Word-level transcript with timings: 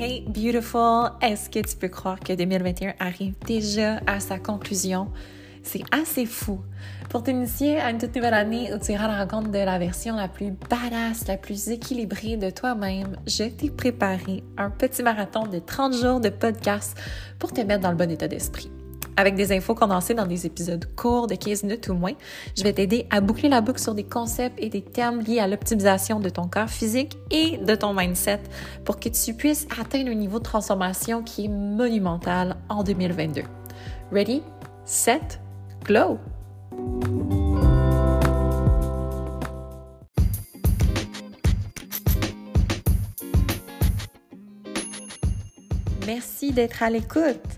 Hey 0.00 0.20
beautiful, 0.28 1.10
est-ce 1.20 1.50
que 1.50 1.58
tu 1.58 1.74
peux 1.74 1.88
croire 1.88 2.20
que 2.20 2.32
2021 2.32 2.94
arrive 3.00 3.34
déjà 3.44 3.96
à 4.06 4.20
sa 4.20 4.38
conclusion? 4.38 5.08
C'est 5.64 5.82
assez 5.90 6.24
fou. 6.24 6.60
Pour 7.10 7.24
t'initier 7.24 7.80
à 7.80 7.90
une 7.90 7.98
toute 7.98 8.14
nouvelle 8.14 8.34
année 8.34 8.72
où 8.72 8.78
tu 8.78 8.92
iras 8.92 9.06
à 9.06 9.08
la 9.08 9.18
rencontre 9.24 9.50
de 9.50 9.58
la 9.58 9.76
version 9.76 10.14
la 10.14 10.28
plus 10.28 10.52
badass, 10.52 11.26
la 11.26 11.36
plus 11.36 11.70
équilibrée 11.70 12.36
de 12.36 12.50
toi-même, 12.50 13.16
je 13.26 13.42
t'ai 13.42 13.70
préparé 13.70 14.44
un 14.56 14.70
petit 14.70 15.02
marathon 15.02 15.48
de 15.48 15.58
30 15.58 15.92
jours 15.94 16.20
de 16.20 16.28
podcast 16.28 16.96
pour 17.40 17.52
te 17.52 17.60
mettre 17.62 17.80
dans 17.80 17.90
le 17.90 17.96
bon 17.96 18.08
état 18.08 18.28
d'esprit. 18.28 18.70
Avec 19.18 19.34
des 19.34 19.50
infos 19.50 19.74
condensées 19.74 20.14
dans 20.14 20.28
des 20.28 20.46
épisodes 20.46 20.84
courts 20.94 21.26
de 21.26 21.34
15 21.34 21.64
minutes 21.64 21.88
ou 21.88 21.94
moins, 21.94 22.12
je 22.56 22.62
vais 22.62 22.72
t'aider 22.72 23.08
à 23.10 23.20
boucler 23.20 23.48
la 23.48 23.60
boucle 23.60 23.80
sur 23.80 23.92
des 23.92 24.04
concepts 24.04 24.62
et 24.62 24.68
des 24.68 24.80
termes 24.80 25.18
liés 25.22 25.40
à 25.40 25.48
l'optimisation 25.48 26.20
de 26.20 26.28
ton 26.28 26.46
corps 26.46 26.68
physique 26.68 27.18
et 27.32 27.56
de 27.56 27.74
ton 27.74 27.92
mindset 27.92 28.38
pour 28.84 29.00
que 29.00 29.08
tu 29.08 29.34
puisses 29.34 29.66
atteindre 29.76 30.10
un 30.10 30.14
niveau 30.14 30.38
de 30.38 30.44
transformation 30.44 31.24
qui 31.24 31.46
est 31.46 31.48
monumental 31.48 32.58
en 32.68 32.84
2022. 32.84 33.42
Ready, 34.12 34.40
set, 34.84 35.40
glow! 35.84 36.20
Merci 46.06 46.52
d'être 46.52 46.84
à 46.84 46.90
l'écoute. 46.90 47.57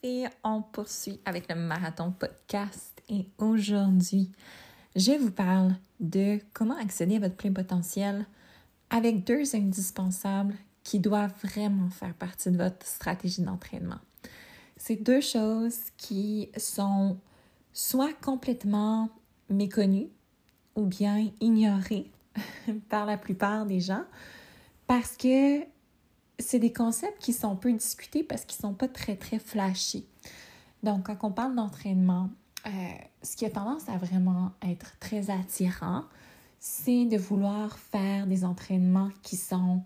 Filles, 0.00 0.28
on 0.44 0.62
poursuit 0.62 1.20
avec 1.24 1.48
le 1.48 1.56
marathon 1.56 2.12
podcast 2.12 3.02
et 3.08 3.26
aujourd'hui, 3.38 4.30
je 4.94 5.12
vous 5.12 5.30
parle 5.30 5.74
de 5.98 6.38
comment 6.52 6.76
accéder 6.76 7.16
à 7.16 7.20
votre 7.20 7.36
plein 7.36 7.52
potentiel 7.52 8.26
avec 8.90 9.24
deux 9.24 9.56
indispensables 9.56 10.54
qui 10.84 11.00
doivent 11.00 11.34
vraiment 11.42 11.90
faire 11.90 12.14
partie 12.14 12.50
de 12.50 12.56
votre 12.56 12.86
stratégie 12.86 13.42
d'entraînement. 13.42 13.98
C'est 14.76 14.96
deux 14.96 15.20
choses 15.20 15.78
qui 15.96 16.50
sont 16.56 17.18
soit 17.72 18.12
complètement 18.20 19.08
méconnues 19.50 20.08
ou 20.76 20.84
bien 20.84 21.28
ignorées 21.40 22.10
par 22.88 23.04
la 23.04 23.16
plupart 23.16 23.66
des 23.66 23.80
gens 23.80 24.04
parce 24.86 25.16
que 25.16 25.62
c'est 26.38 26.58
des 26.58 26.72
concepts 26.72 27.20
qui 27.20 27.32
sont 27.32 27.56
peu 27.56 27.72
discutés 27.72 28.22
parce 28.22 28.44
qu'ils 28.44 28.60
sont 28.60 28.74
pas 28.74 28.88
très, 28.88 29.16
très 29.16 29.38
flashy. 29.38 30.06
Donc, 30.82 31.06
quand 31.06 31.16
on 31.24 31.32
parle 31.32 31.54
d'entraînement, 31.56 32.30
euh, 32.66 32.70
ce 33.22 33.36
qui 33.36 33.44
a 33.44 33.50
tendance 33.50 33.88
à 33.88 33.96
vraiment 33.96 34.52
être 34.62 34.96
très 35.00 35.30
attirant, 35.30 36.04
c'est 36.60 37.06
de 37.06 37.16
vouloir 37.16 37.78
faire 37.78 38.26
des 38.26 38.44
entraînements 38.44 39.10
qui 39.22 39.36
sont 39.36 39.82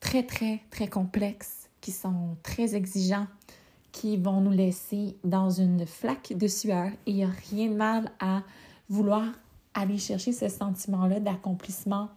très, 0.00 0.24
très, 0.24 0.60
très 0.70 0.88
complexes, 0.88 1.68
qui 1.80 1.92
sont 1.92 2.36
très 2.42 2.74
exigeants, 2.74 3.26
qui 3.92 4.16
vont 4.16 4.40
nous 4.40 4.50
laisser 4.50 5.16
dans 5.24 5.50
une 5.50 5.86
flaque 5.86 6.32
de 6.36 6.46
sueur. 6.46 6.90
Et 7.06 7.10
il 7.10 7.14
n'y 7.16 7.24
a 7.24 7.30
rien 7.50 7.68
de 7.68 7.76
mal 7.76 8.12
à 8.20 8.42
vouloir 8.88 9.24
aller 9.74 9.98
chercher 9.98 10.32
ce 10.32 10.48
sentiment-là 10.48 11.20
d'accomplissement. 11.20 12.08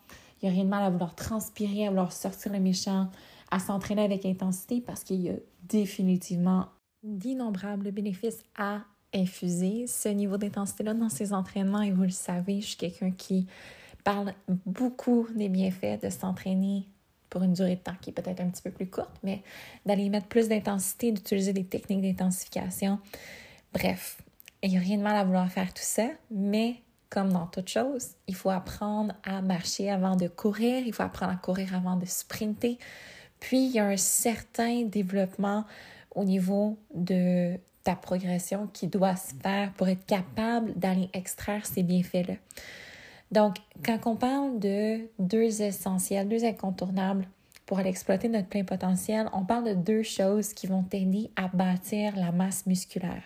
Il 0.41 0.45
n'y 0.45 0.51
a 0.51 0.53
rien 0.53 0.65
de 0.65 0.69
mal 0.69 0.83
à 0.83 0.89
vouloir 0.89 1.15
transpirer, 1.15 1.85
à 1.85 1.89
vouloir 1.89 2.11
sortir 2.11 2.51
le 2.51 2.59
méchant, 2.59 3.09
à 3.55 3.59
s'entraîner 3.59 4.03
avec 4.03 4.25
intensité 4.25 4.81
parce 4.81 5.05
qu'il 5.05 5.21
y 5.21 5.29
a 5.29 5.35
définitivement 5.63 6.67
d'innombrables 7.03 7.89
bénéfices 7.91 8.43
à 8.57 8.81
infuser 9.13 9.87
ce 9.87 10.09
niveau 10.09 10.37
d'intensité-là 10.37 10.93
dans 10.93 11.07
ses 11.07 11.31
entraînements. 11.31 11.81
Et 11.81 11.91
vous 11.91 12.03
le 12.03 12.09
savez, 12.09 12.59
je 12.59 12.67
suis 12.67 12.75
quelqu'un 12.75 13.11
qui 13.11 13.47
parle 14.03 14.33
beaucoup 14.65 15.29
des 15.33 15.47
bienfaits 15.47 16.03
de 16.03 16.09
s'entraîner 16.09 16.89
pour 17.29 17.43
une 17.43 17.53
durée 17.53 17.77
de 17.77 17.81
temps 17.81 17.95
qui 18.01 18.09
est 18.09 18.13
peut-être 18.13 18.41
un 18.41 18.49
petit 18.49 18.61
peu 18.61 18.71
plus 18.71 18.89
courte, 18.89 19.15
mais 19.23 19.41
d'aller 19.85 20.09
mettre 20.09 20.27
plus 20.27 20.49
d'intensité, 20.49 21.13
d'utiliser 21.13 21.53
des 21.53 21.63
techniques 21.63 22.01
d'intensification. 22.01 22.99
Bref, 23.73 24.21
il 24.63 24.71
n'y 24.71 24.77
a 24.77 24.81
rien 24.81 24.97
de 24.97 25.03
mal 25.03 25.15
à 25.15 25.23
vouloir 25.23 25.49
faire 25.49 25.73
tout 25.73 25.81
ça, 25.81 26.09
mais 26.29 26.81
comme 27.09 27.31
dans 27.31 27.47
toute 27.47 27.69
chose, 27.69 28.09
il 28.27 28.35
faut 28.35 28.49
apprendre 28.49 29.15
à 29.23 29.41
marcher 29.41 29.89
avant 29.89 30.17
de 30.17 30.27
courir, 30.27 30.85
il 30.85 30.91
faut 30.91 31.03
apprendre 31.03 31.31
à 31.31 31.37
courir 31.37 31.73
avant 31.73 31.95
de 31.95 32.05
sprinter, 32.05 32.77
puis, 33.39 33.65
il 33.65 33.71
y 33.71 33.79
a 33.79 33.85
un 33.85 33.97
certain 33.97 34.83
développement 34.83 35.65
au 36.15 36.23
niveau 36.23 36.77
de 36.93 37.57
ta 37.83 37.95
progression 37.95 38.67
qui 38.73 38.87
doit 38.87 39.15
se 39.15 39.33
faire 39.43 39.71
pour 39.73 39.87
être 39.87 40.05
capable 40.05 40.73
d'aller 40.73 41.09
extraire 41.13 41.65
ces 41.65 41.83
bienfaits-là. 41.83 42.35
Donc, 43.31 43.57
quand 43.83 43.99
on 44.05 44.15
parle 44.15 44.59
de 44.59 45.07
deux 45.19 45.61
essentiels, 45.61 46.27
deux 46.27 46.45
incontournables 46.45 47.27
pour 47.65 47.79
aller 47.79 47.89
exploiter 47.89 48.29
notre 48.29 48.47
plein 48.47 48.63
potentiel, 48.63 49.27
on 49.33 49.43
parle 49.43 49.65
de 49.65 49.73
deux 49.73 50.03
choses 50.03 50.53
qui 50.53 50.67
vont 50.67 50.83
t'aider 50.83 51.31
à 51.35 51.47
bâtir 51.47 52.15
la 52.15 52.31
masse 52.31 52.65
musculaire. 52.67 53.23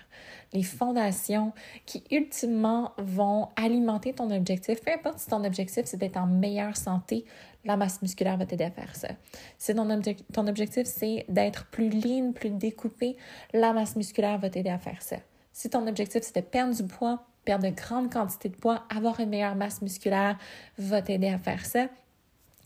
Les 0.53 0.63
fondations 0.63 1.51
qui 1.85 2.03
ultimement 2.09 2.94
vont 2.97 3.50
alimenter 3.55 4.13
ton 4.13 4.31
objectif. 4.31 4.81
Peu 4.81 4.91
importe 4.91 5.19
si 5.19 5.27
ton 5.27 5.44
objectif 5.44 5.83
c'est 5.85 5.97
d'être 5.97 6.17
en 6.17 6.25
meilleure 6.25 6.77
santé, 6.77 7.25
la 7.66 7.75
masse 7.75 8.01
musculaire 8.01 8.38
va 8.38 8.45
t'aider 8.45 8.63
à 8.63 8.72
faire 8.72 8.95
ça. 8.95 9.09
Si 9.57 9.75
ton, 9.75 10.47
objectif 10.47 10.88
c'est 10.88 11.25
d'être 11.27 11.66
plus 11.66 11.89
lean, 11.89 12.31
plus 12.31 12.50
découpé, 12.50 13.17
la 13.53 13.73
masse 13.73 13.97
musculaire 13.97 14.38
va 14.38 14.50
t'aider 14.50 14.69
à 14.69 14.79
faire 14.79 15.01
ça. 15.01 15.17
Si 15.51 15.69
ton 15.69 15.85
objectif 15.85 16.21
c'est 16.23 16.35
de 16.38 16.41
perdre 16.41 16.73
du 16.73 16.83
poids, 16.83 17.25
perdre 17.44 17.69
de 17.69 17.75
grandes 17.75 18.11
quantités 18.11 18.47
de 18.47 18.56
poids, 18.56 18.83
avoir 18.95 19.19
une 19.19 19.29
meilleure 19.29 19.56
masse 19.56 19.81
musculaire 19.81 20.38
va 20.77 21.01
t'aider 21.01 21.27
à 21.27 21.38
faire 21.38 21.66
ça 21.66 21.89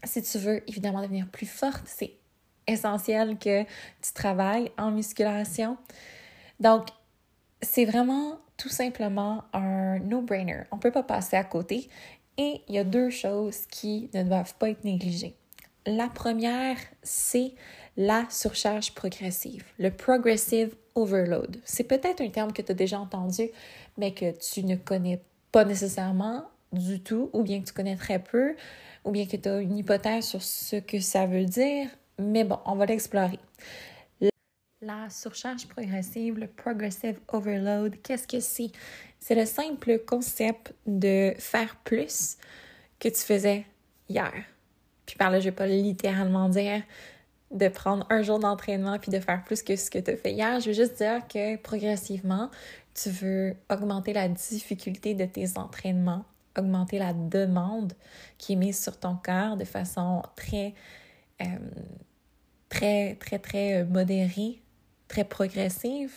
si 0.03 0.21
tu 0.21 0.37
veux 0.37 0.67
évidemment 0.69 1.01
devenir 1.01 1.27
plus 1.27 1.45
forte, 1.45 1.83
c'est 1.85 2.13
essentiel 2.67 3.37
que 3.37 3.63
tu 3.63 4.13
travailles 4.13 4.71
en 4.77 4.91
musculation. 4.91 5.77
Donc, 6.59 6.87
c'est 7.61 7.85
vraiment 7.85 8.39
tout 8.57 8.69
simplement 8.69 9.43
un 9.53 9.99
no-brainer. 9.99 10.63
On 10.71 10.77
ne 10.77 10.81
peut 10.81 10.91
pas 10.91 11.03
passer 11.03 11.35
à 11.35 11.43
côté. 11.43 11.89
Et 12.37 12.61
il 12.67 12.75
y 12.75 12.79
a 12.79 12.83
deux 12.83 13.09
choses 13.09 13.65
qui 13.67 14.09
ne 14.13 14.23
doivent 14.23 14.55
pas 14.55 14.69
être 14.69 14.83
négligées. 14.83 15.35
La 15.85 16.07
première, 16.07 16.77
c'est 17.03 17.53
la 17.97 18.25
surcharge 18.29 18.93
progressive, 18.93 19.63
le 19.77 19.91
progressive 19.91 20.75
overload. 20.95 21.57
C'est 21.65 21.83
peut-être 21.83 22.21
un 22.21 22.29
terme 22.29 22.53
que 22.53 22.61
tu 22.61 22.71
as 22.71 22.75
déjà 22.75 22.99
entendu, 22.99 23.49
mais 23.97 24.13
que 24.13 24.31
tu 24.31 24.63
ne 24.63 24.75
connais 24.75 25.21
pas 25.51 25.65
nécessairement 25.65 26.45
du 26.73 27.01
tout, 27.01 27.29
ou 27.33 27.43
bien 27.43 27.61
que 27.61 27.67
tu 27.67 27.73
connais 27.73 27.95
très 27.95 28.19
peu 28.19 28.55
ou 29.05 29.11
bien 29.11 29.25
que 29.25 29.37
tu 29.37 29.49
as 29.49 29.59
une 29.59 29.77
hypothèse 29.77 30.25
sur 30.25 30.41
ce 30.41 30.77
que 30.77 30.99
ça 30.99 31.25
veut 31.25 31.45
dire, 31.45 31.89
mais 32.19 32.43
bon, 32.43 32.59
on 32.65 32.75
va 32.75 32.85
l'explorer. 32.85 33.39
La 34.81 35.09
surcharge 35.09 35.67
progressive, 35.67 36.37
le 36.37 36.47
progressive 36.47 37.19
overload, 37.29 38.01
qu'est-ce 38.01 38.27
que 38.27 38.39
c'est? 38.39 38.71
C'est 39.19 39.35
le 39.35 39.45
simple 39.45 39.99
concept 39.99 40.73
de 40.85 41.33
faire 41.37 41.77
plus 41.83 42.37
que 42.99 43.07
tu 43.07 43.21
faisais 43.21 43.65
hier. 44.09 44.33
Puis 45.05 45.15
par 45.15 45.31
là, 45.31 45.39
je 45.39 45.45
vais 45.45 45.55
pas 45.55 45.67
littéralement 45.67 46.49
dire 46.49 46.81
de 47.51 47.67
prendre 47.67 48.05
un 48.09 48.23
jour 48.23 48.39
d'entraînement 48.39 48.99
puis 48.99 49.11
de 49.11 49.19
faire 49.19 49.43
plus 49.43 49.61
que 49.63 49.75
ce 49.75 49.89
que 49.89 49.99
tu 49.99 50.11
as 50.11 50.17
fait 50.17 50.33
hier. 50.33 50.59
Je 50.59 50.67
veux 50.67 50.73
juste 50.73 50.97
dire 50.97 51.25
que 51.27 51.55
progressivement, 51.57 52.49
tu 52.93 53.09
veux 53.09 53.55
augmenter 53.69 54.11
la 54.11 54.27
difficulté 54.27 55.13
de 55.13 55.25
tes 55.25 55.57
entraînements 55.57 56.25
augmenter 56.57 56.99
la 56.99 57.13
demande 57.13 57.93
qui 58.37 58.53
est 58.53 58.57
mise 58.57 58.81
sur 58.81 58.99
ton 58.99 59.15
corps 59.15 59.57
de 59.57 59.65
façon 59.65 60.21
très, 60.35 60.73
euh, 61.41 61.45
très, 62.69 63.15
très, 63.15 63.39
très 63.39 63.83
modérée, 63.85 64.61
très 65.07 65.23
progressive 65.23 66.13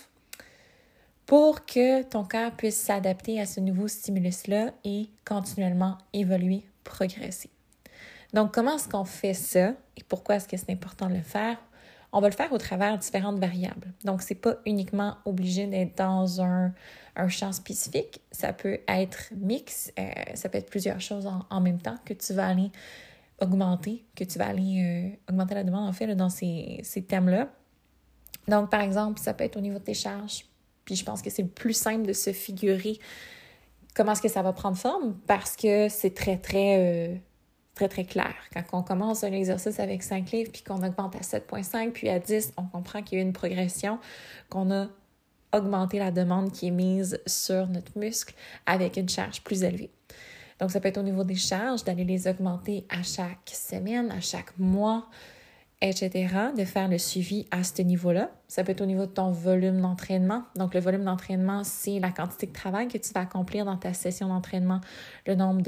pour 1.27 1.67
que 1.67 2.03
ton 2.03 2.25
corps 2.25 2.53
puisse 2.53 2.77
s'adapter 2.77 3.41
à 3.41 3.47
ce 3.47 3.61
nouveau 3.61 3.89
stimulus-là 3.89 4.71
et 4.85 5.11
continuellement 5.25 5.99
évoluer, 6.13 6.65
progresser. 6.85 7.51
Donc, 8.33 8.55
comment 8.55 8.77
est-ce 8.77 8.89
qu'on 8.89 9.05
fait 9.05 9.35
ça 9.35 9.73
et 9.97 10.05
pourquoi 10.09 10.37
est-ce 10.37 10.49
que 10.49 10.57
c'est 10.57 10.71
important 10.71 11.09
de 11.09 11.15
le 11.15 11.23
faire? 11.23 11.59
On 12.13 12.21
va 12.21 12.29
le 12.29 12.35
faire 12.35 12.53
au 12.53 12.59
travers 12.59 12.97
différentes 12.99 13.39
variables. 13.39 13.93
Donc, 14.05 14.23
ce 14.23 14.33
n'est 14.33 14.41
pas 14.41 14.57
uniquement 14.65 15.17
obligé 15.25 15.67
d'être 15.67 15.97
dans 15.99 16.41
un, 16.41 16.73
un, 17.17 17.29
champ 17.29 17.53
spécifique. 17.53 18.21
Ça 18.31 18.53
peut 18.53 18.79
être 18.89 19.33
mix, 19.37 19.93
euh, 19.99 20.11
ça 20.35 20.49
peut 20.49 20.59
être 20.59 20.71
plusieurs 20.71 21.01
choses 21.01 21.29
en, 21.51 21.61
même 21.61 21.81
temps 21.81 21.97
que 22.05 22.15
tu 22.15 22.33
vas 22.33 22.49
aller 22.49 22.71
augmenter, 23.41 24.05
que 24.15 24.25
tu 24.25 24.39
vas 24.39 24.49
aller 24.49 25.13
euh, 25.13 25.33
augmenter 25.33 25.55
la 25.55 25.65
demande, 25.65 25.89
en 25.89 25.93
fait, 25.93 26.15
dans 26.15 26.31
ces, 26.31 26.81
ces 26.83 27.03
thèmes-là. 27.03 27.49
Donc, 28.49 28.71
par 28.71 28.81
exemple, 28.81 29.21
ça 29.21 29.35
peut 29.35 29.45
être 29.45 29.57
au 29.57 29.61
niveau 29.61 29.79
de 29.79 29.85
tes 29.85 29.95
charges. 29.95 30.47
Puis 30.85 30.95
je 30.95 31.05
pense 31.05 31.21
que 31.21 31.31
c'est 31.31 31.43
le 31.43 31.49
plus 31.49 31.73
simple 31.73 32.07
de 32.07 32.13
se 32.13 32.33
figurer 32.33 32.99
comment 33.95 34.13
est-ce 34.13 34.23
que 34.23 34.29
ça 34.29 34.43
va 34.43 34.53
prendre 34.53 34.77
forme 34.77 35.17
parce 35.27 35.57
que 35.57 35.89
c'est 35.89 36.15
très, 36.15 36.37
très, 36.37 36.79
euh, 36.79 37.17
très, 37.75 37.89
très 37.89 38.05
clair. 38.05 38.35
Quand 38.53 38.63
on 38.73 38.83
commence 38.83 39.25
un 39.25 39.33
exercice 39.33 39.81
avec 39.81 40.03
5 40.03 40.31
livres 40.31 40.53
puis 40.53 40.63
qu'on 40.63 40.83
augmente 40.83 41.17
à 41.17 41.21
7,5 41.21 41.91
puis 41.91 42.09
à 42.09 42.19
10, 42.19 42.53
on 42.57 42.65
comprend 42.65 43.03
qu'il 43.03 43.19
y 43.19 43.21
a 43.21 43.25
une 43.25 43.33
progression, 43.33 43.99
qu'on 44.49 44.71
a 44.71 44.87
augmenté 45.53 45.99
la 45.99 46.11
demande 46.11 46.53
qui 46.53 46.69
est 46.69 46.73
mise 46.73 47.21
sur 47.27 47.69
notre 47.69 47.99
muscle 47.99 48.35
avec 48.67 48.97
une 48.97 49.09
charge 49.09 49.43
plus 49.43 49.63
élevée. 49.63 49.91
Donc, 50.61 50.71
ça 50.71 50.81
peut 50.81 50.89
être 50.89 50.99
au 50.99 51.03
niveau 51.03 51.25
des 51.25 51.35
charges, 51.35 51.85
d'aller 51.85 52.05
les 52.05 52.29
augmenter 52.29 52.87
à 52.89 53.03
chaque 53.03 53.51
semaine, 53.53 54.11
à 54.11 54.21
chaque 54.21 54.59
mois, 54.59 55.07
etc., 55.83 56.29
de 56.57 56.65
faire 56.65 56.89
le 56.89 56.97
suivi 56.97 57.47
à 57.51 57.63
ce 57.63 57.83
niveau-là. 57.83 58.31
Ça 58.49 58.65
peut 58.65 58.73
être 58.73 58.81
au 58.81 58.87
niveau 58.87 59.05
de 59.05 59.11
ton 59.11 59.31
volume 59.31 59.81
d'entraînement. 59.83 60.45
Donc, 60.55 60.73
le 60.73 60.81
volume 60.81 61.05
d'entraînement, 61.05 61.63
c'est 61.65 62.01
la 62.01 62.11
quantité 62.11 62.47
de 62.47 62.53
travail 62.53 62.89
que 62.89 62.97
tu 62.97 63.13
vas 63.13 63.21
accomplir 63.21 63.67
dans 63.67 63.77
ta 63.77 63.93
session 63.93 64.29
d'entraînement, 64.29 64.81
le 65.27 65.35
nombre 65.35 65.61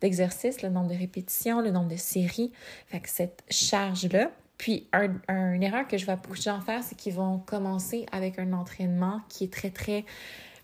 d'exercices, 0.00 0.62
le 0.62 0.68
nombre 0.68 0.88
de 0.88 0.96
répétitions, 0.96 1.60
le 1.60 1.72
nombre 1.72 1.88
de 1.88 1.96
séries. 1.96 2.52
Fait 2.86 3.00
que 3.00 3.08
cette 3.08 3.42
charge-là. 3.50 4.30
Puis, 4.60 4.86
un, 4.92 5.54
une 5.54 5.62
erreur 5.62 5.88
que 5.88 5.96
je 5.96 6.04
vois 6.04 6.16
beaucoup 6.16 6.36
de 6.36 6.42
faire, 6.42 6.82
c'est 6.82 6.94
qu'ils 6.94 7.14
vont 7.14 7.38
commencer 7.38 8.04
avec 8.12 8.38
un 8.38 8.52
entraînement 8.52 9.22
qui 9.30 9.44
est 9.44 9.50
très, 9.50 9.70
très 9.70 10.04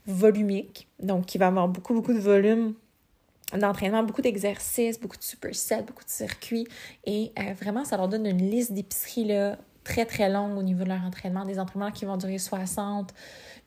volumique. 0.07 0.87
Donc, 1.01 1.25
qui 1.25 1.39
va 1.39 1.47
avoir 1.47 1.67
beaucoup, 1.67 1.95
beaucoup 1.95 2.13
de 2.13 2.19
volume 2.19 2.75
d'entraînement, 3.59 4.03
beaucoup 4.03 4.21
d'exercices, 4.21 5.01
beaucoup 5.01 5.17
de 5.17 5.23
supersets, 5.23 5.81
beaucoup 5.81 6.05
de 6.05 6.11
circuits. 6.11 6.69
Et 7.07 7.33
euh, 7.39 7.55
vraiment, 7.55 7.87
ça 7.87 7.97
leur 7.97 8.07
donne 8.09 8.27
une 8.27 8.51
liste 8.51 8.75
d'épicerie 8.75 9.33
très, 9.83 10.05
très 10.05 10.29
longue 10.29 10.59
au 10.59 10.63
niveau 10.63 10.85
de 10.85 10.91
leur 10.91 11.03
entraînement. 11.03 11.47
Des 11.47 11.59
entraînements 11.59 11.91
qui 11.91 12.05
vont 12.05 12.19
durer 12.19 12.37
60 12.37 13.15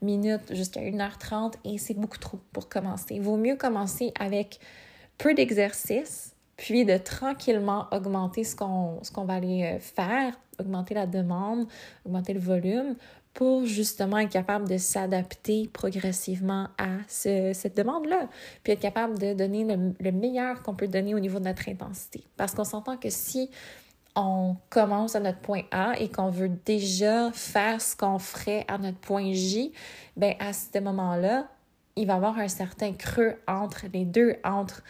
minutes 0.03 0.53
jusqu'à 0.53 0.81
1h30 0.81 1.53
et 1.65 1.79
c'est 1.79 1.95
beaucoup 1.95 2.19
trop 2.19 2.39
pour 2.53 2.69
commencer. 2.69 3.15
Il 3.15 3.23
vaut 3.23 3.37
mieux 3.37 3.55
commencer 3.55 4.13
avec 4.19 4.59
peu 5.17 5.33
d'exercices, 5.33 6.35
puis 6.59 6.83
de 6.83 6.97
tranquillement 6.97 7.87
augmenter 7.91 8.43
ce 8.43 8.53
qu'on 8.53 9.23
va 9.23 9.33
aller 9.33 9.63
euh, 9.63 9.79
faire, 9.79 10.37
augmenter 10.59 10.93
la 10.93 11.07
demande, 11.07 11.67
augmenter 12.05 12.33
le 12.33 12.41
volume 12.41 12.95
pour 13.33 13.65
justement 13.65 14.17
être 14.17 14.29
capable 14.29 14.67
de 14.67 14.77
s'adapter 14.77 15.69
progressivement 15.71 16.67
à 16.77 16.97
cette 17.07 17.77
demande-là, 17.77 18.27
puis 18.61 18.73
être 18.73 18.81
capable 18.81 19.17
de 19.17 19.33
donner 19.33 19.63
le, 19.63 20.11
meilleur 20.11 20.61
qu'on 20.61 20.73
peut 20.73 20.89
donner 20.89 21.15
au 21.15 21.19
niveau 21.19 21.39
de 21.39 21.45
notre 21.45 21.69
intensité. 21.69 22.25
Parce 22.35 22.53
qu'on 22.53 22.65
s'entend 22.65 22.97
que 22.97 23.09
si 23.09 23.49
on 24.17 24.57
commence 24.69 25.15
à 25.15 25.21
notre 25.21 25.39
point 25.39 25.61
A 25.71 25.97
et 25.97 26.09
qu'on 26.09 26.29
veut 26.29 26.51
déjà 26.65 27.31
faire 27.31 27.79
ce 27.79 27.95
qu'on 27.95 28.19
ferait 28.19 28.65
à 28.67 28.77
notre 28.77 28.97
point 28.97 29.31
J, 29.31 29.71
ben 30.17 30.33
à 30.39 30.51
ce 30.51 30.77
moment-là, 30.79 31.47
il 31.95 32.05
va 32.05 32.13
y 32.13 32.15
avoir 32.17 32.37
un 32.37 32.49
certain 32.49 32.91
creux 32.91 33.35
entre 33.47 33.85
les 33.93 34.03
deux, 34.03 34.35
entre 34.43 34.83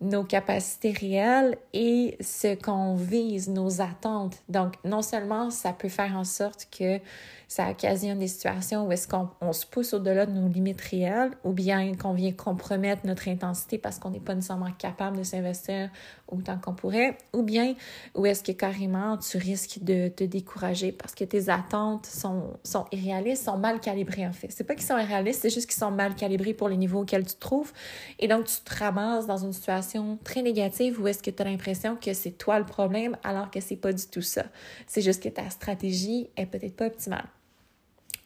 nos 0.00 0.24
capacités 0.24 0.92
réelles 0.92 1.58
et 1.74 2.16
ce 2.20 2.54
qu'on 2.54 2.94
vise, 2.94 3.48
nos 3.48 3.82
attentes. 3.82 4.38
Donc, 4.48 4.74
non 4.84 5.02
seulement 5.02 5.50
ça 5.50 5.72
peut 5.72 5.90
faire 5.90 6.16
en 6.16 6.24
sorte 6.24 6.68
que 6.76 7.00
ça 7.48 7.68
occasionne 7.68 8.20
des 8.20 8.28
situations 8.28 8.86
où 8.86 8.92
est-ce 8.92 9.08
qu'on 9.08 9.28
on 9.40 9.52
se 9.52 9.66
pousse 9.66 9.92
au-delà 9.92 10.24
de 10.24 10.30
nos 10.30 10.48
limites 10.48 10.80
réelles 10.80 11.32
ou 11.42 11.50
bien 11.50 11.96
qu'on 11.96 12.12
vient 12.12 12.30
compromettre 12.30 13.04
notre 13.04 13.28
intensité 13.28 13.76
parce 13.76 13.98
qu'on 13.98 14.10
n'est 14.10 14.20
pas 14.20 14.36
nécessairement 14.36 14.70
capable 14.78 15.18
de 15.18 15.24
s'investir 15.24 15.90
autant 16.28 16.58
qu'on 16.58 16.74
pourrait, 16.74 17.18
ou 17.32 17.42
bien 17.42 17.74
où 18.14 18.24
est-ce 18.24 18.44
que 18.44 18.52
carrément 18.52 19.16
tu 19.16 19.36
risques 19.36 19.82
de 19.82 20.06
te 20.06 20.22
décourager 20.22 20.92
parce 20.92 21.16
que 21.16 21.24
tes 21.24 21.48
attentes 21.48 22.06
sont, 22.06 22.44
sont 22.62 22.84
irréalistes, 22.92 23.46
sont 23.46 23.58
mal 23.58 23.80
calibrées 23.80 24.28
en 24.28 24.32
fait. 24.32 24.46
C'est 24.50 24.62
pas 24.62 24.76
qu'ils 24.76 24.86
sont 24.86 24.98
irréalistes, 24.98 25.42
c'est 25.42 25.50
juste 25.50 25.68
qu'ils 25.68 25.80
sont 25.80 25.90
mal 25.90 26.14
calibrés 26.14 26.54
pour 26.54 26.68
les 26.68 26.76
niveaux 26.76 27.00
auxquels 27.00 27.26
tu 27.26 27.34
te 27.34 27.40
trouves 27.40 27.72
et 28.20 28.28
donc 28.28 28.44
tu 28.44 28.60
te 28.60 28.78
ramasses 28.78 29.26
dans 29.26 29.38
une 29.38 29.52
situation 29.52 29.89
très 30.24 30.42
négative 30.42 31.00
où 31.00 31.08
est-ce 31.08 31.22
que 31.22 31.30
tu 31.30 31.42
as 31.42 31.44
l'impression 31.44 31.96
que 31.96 32.12
c'est 32.12 32.32
toi 32.32 32.58
le 32.58 32.66
problème 32.66 33.16
alors 33.24 33.50
que 33.50 33.60
c'est 33.60 33.76
pas 33.76 33.92
du 33.92 34.06
tout 34.06 34.22
ça? 34.22 34.44
C'est 34.86 35.02
juste 35.02 35.22
que 35.22 35.28
ta 35.28 35.48
stratégie 35.50 36.30
est 36.36 36.46
peut-être 36.46 36.76
pas 36.76 36.86
optimale. 36.86 37.26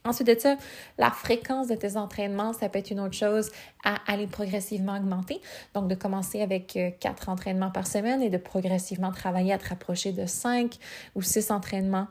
Ensuite 0.06 0.28
de 0.28 0.38
ça, 0.38 0.58
la 0.98 1.10
fréquence 1.10 1.68
de 1.68 1.76
tes 1.76 1.96
entraînements, 1.96 2.52
ça 2.52 2.68
peut 2.68 2.78
être 2.78 2.90
une 2.90 3.00
autre 3.00 3.14
chose 3.14 3.50
à 3.84 3.96
aller 4.06 4.26
progressivement 4.26 4.98
augmenter. 4.98 5.40
Donc, 5.72 5.88
de 5.88 5.94
commencer 5.94 6.42
avec 6.42 6.76
euh, 6.76 6.90
quatre 7.00 7.30
entraînements 7.30 7.70
par 7.70 7.86
semaine 7.86 8.20
et 8.20 8.28
de 8.28 8.36
progressivement 8.36 9.12
travailler 9.12 9.54
à 9.54 9.58
te 9.58 9.66
rapprocher 9.66 10.12
de 10.12 10.26
cinq 10.26 10.76
ou 11.14 11.22
six 11.22 11.50
entraînements. 11.50 12.06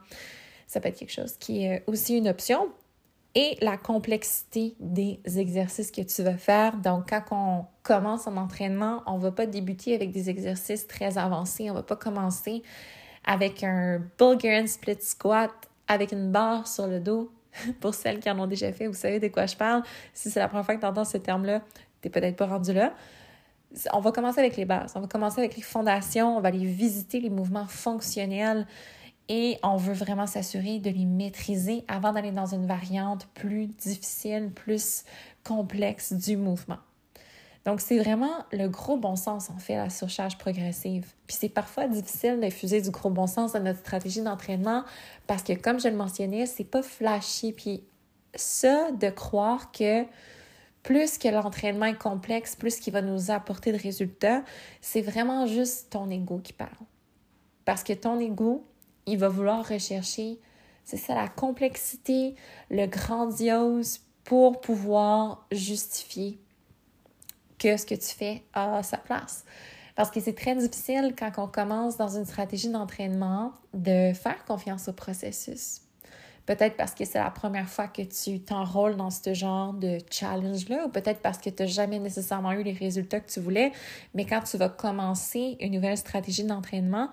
Ça 0.66 0.80
peut 0.80 0.90
être 0.90 0.98
quelque 0.98 1.14
chose 1.14 1.36
qui 1.38 1.66
est 1.66 1.84
aussi 1.86 2.18
une 2.18 2.28
option. 2.28 2.72
Et 3.36 3.58
la 3.62 3.78
complexité 3.78 4.76
des 4.80 5.20
exercices 5.26 5.90
que 5.90 6.02
tu 6.02 6.22
vas 6.22 6.38
faire. 6.38 6.78
Donc, 6.78 7.10
quand 7.10 7.24
on 7.32 7.66
commence 7.82 8.28
un 8.28 8.38
entraînement, 8.38 9.02
on 9.08 9.18
ne 9.18 9.24
va 9.24 9.32
pas 9.32 9.48
débuter 9.48 9.96
avec 9.96 10.12
des 10.12 10.30
exercices 10.30 10.86
très 10.86 11.18
avancés. 11.18 11.70
On 11.72 11.74
ne 11.74 11.80
va 11.80 11.84
pas 11.84 11.96
commencer 11.96 12.62
avec 13.26 13.64
un 13.64 14.02
Bulgarian 14.20 14.68
split 14.68 14.98
squat 15.02 15.52
avec 15.88 16.12
une 16.12 16.32
barre 16.32 16.68
sur 16.68 16.88
le 16.88 17.00
dos 17.00 17.32
pour 17.80 17.94
celles 17.94 18.20
qui 18.20 18.30
en 18.30 18.40
ont 18.40 18.48
déjà 18.48 18.72
fait, 18.72 18.88
vous 18.88 18.94
savez 18.94 19.20
de 19.20 19.28
quoi 19.28 19.46
je 19.46 19.56
parle. 19.56 19.84
Si 20.14 20.30
c'est 20.30 20.40
la 20.40 20.48
première 20.48 20.66
fois 20.66 20.76
que 20.76 20.82
tu 20.82 20.86
entends 20.86 21.06
ce 21.06 21.18
terme-là, 21.18 21.62
tu 22.02 22.08
n'es 22.08 22.12
peut-être 22.12 22.36
pas 22.36 22.48
rendu 22.48 22.74
là. 22.74 22.94
On 23.92 24.00
va 24.00 24.12
commencer 24.12 24.40
avec 24.40 24.56
les 24.56 24.66
bases, 24.66 24.94
on 24.96 25.02
va 25.02 25.08
commencer 25.08 25.40
avec 25.40 25.56
les 25.56 25.64
fondations, 25.64 26.38
on 26.38 26.42
va 26.42 26.50
aller 26.50 26.66
visiter 26.66 27.20
les 27.20 27.32
mouvements 27.32 27.66
fonctionnels 27.66 28.68
et 29.30 29.58
on 29.64 29.78
veut 29.78 29.94
vraiment 29.94 30.28
s'assurer 30.28 30.80
de 30.80 30.90
les 30.90 31.06
maîtriser 31.06 31.86
avant 31.88 32.14
d'aller 32.14 32.32
dans 32.32 32.54
une 32.54 32.66
variante 32.66 33.28
plus 33.34 33.68
difficile, 33.68 34.52
plus 34.54 35.06
complexe 35.44 36.14
du 36.14 36.38
mouvement. 36.38 36.80
Donc, 37.66 37.80
c'est 37.80 37.98
vraiment 37.98 38.44
le 38.52 38.68
gros 38.68 38.98
bon 38.98 39.16
sens, 39.16 39.50
en 39.50 39.58
fait, 39.58 39.78
la 39.78 39.90
surcharge 39.90 40.38
progressive. 40.38 41.14
Puis 41.28 41.38
c'est 41.40 41.50
parfois 41.50 41.88
difficile 41.88 42.40
d'infuser 42.42 42.82
du 42.82 42.92
gros 42.92 43.10
bon 43.10 43.28
sens 43.28 43.54
dans 43.54 43.62
notre 43.62 43.80
stratégie 43.80 44.22
d'entraînement 44.22 44.84
parce 45.28 45.44
que, 45.44 45.54
comme 45.54 45.80
je 45.80 45.88
le 45.88 45.96
mentionnais, 45.96 46.46
c'est 46.46 46.66
pas 46.66 46.84
flashy. 46.84 47.54
Puis 47.54 47.84
ça, 48.36 48.92
de 48.92 49.10
croire 49.10 49.72
que 49.72 50.04
plus 50.84 51.18
que 51.18 51.30
l'entraînement 51.30 51.86
est 51.86 51.98
complexe, 51.98 52.58
plus 52.58 52.76
qu'il 52.76 52.92
va 52.92 53.02
nous 53.02 53.32
apporter 53.32 53.72
de 53.72 53.78
résultats, 53.78 54.44
c'est 54.82 55.02
vraiment 55.02 55.48
juste 55.48 55.90
ton 55.92 56.10
ego 56.10 56.40
qui 56.40 56.52
parle. 56.52 56.70
Parce 57.64 57.84
que 57.84 57.94
ton 57.94 58.20
ego, 58.20 58.66
il 59.06 59.18
va 59.18 59.30
vouloir 59.30 59.68
rechercher, 59.68 60.40
c'est 60.84 60.98
ça, 60.98 61.16
la 61.16 61.28
complexité, 61.28 62.36
le 62.70 62.86
grandiose 62.86 64.00
pour 64.24 64.62
pouvoir 64.62 65.46
justifier 65.52 66.40
que 67.60 67.78
ce 67.78 67.86
que 67.86 67.96
tu 67.96 68.14
fais 68.16 68.44
a 68.54 68.84
sa 68.84 68.98
place. 68.98 69.46
Parce 69.96 70.10
que 70.10 70.20
c'est 70.20 70.34
très 70.34 70.56
difficile 70.56 71.14
quand 71.18 71.32
on 71.38 71.48
commence 71.48 71.98
dans 71.98 72.18
une 72.18 72.26
stratégie 72.26 72.70
d'entraînement 72.70 73.54
de 73.74 74.12
faire 74.14 74.44
confiance 74.46 74.88
au 74.88 74.94
processus. 74.94 75.83
Peut-être 76.46 76.76
parce 76.76 76.94
que 76.94 77.06
c'est 77.06 77.20
la 77.20 77.32
première 77.32 77.70
fois 77.70 77.88
que 77.88 78.02
tu 78.02 78.42
t'enrôles 78.42 78.98
dans 78.98 79.10
ce 79.10 79.34
genre 79.34 79.74
de 79.74 79.98
challenge-là, 80.12 80.86
ou 80.86 80.90
peut-être 80.90 81.22
parce 81.22 81.38
que 81.38 81.50
tu 81.50 81.64
n'as 81.64 81.70
jamais 81.70 82.00
nécessairement 82.00 82.52
eu 82.52 82.64
les 82.64 82.74
résultats 82.74 83.22
que 83.22 83.32
tu 83.32 83.40
voulais, 83.40 83.72
mais 84.14 84.26
quand 84.26 84.42
tu 84.42 84.58
vas 84.58 84.70
commencer 84.70 85.56
une 85.62 85.74
nouvelle 85.74 85.98
stratégie 85.98 86.44
d'entraînement, 86.44 87.10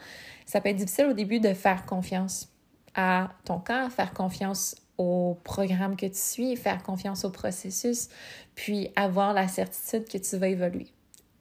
ça 0.47 0.61
peut 0.61 0.71
être 0.71 0.77
difficile 0.77 1.07
au 1.07 1.13
début 1.13 1.39
de 1.39 1.55
faire 1.55 1.87
confiance 1.87 2.49
à 2.95 3.31
ton 3.45 3.61
corps, 3.61 3.91
faire 3.91 4.13
confiance 4.13 4.75
au 4.99 5.39
programme 5.45 5.97
que 5.97 6.07
tu 6.07 6.19
suis, 6.19 6.57
faire 6.57 6.83
confiance 6.83 7.25
au 7.25 7.31
processus, 7.31 8.09
puis 8.55 8.91
avoir 8.97 9.33
la 9.33 9.47
certitude 9.47 10.09
que 10.09 10.19
tu 10.19 10.37
vas 10.37 10.49
évoluer. 10.49 10.89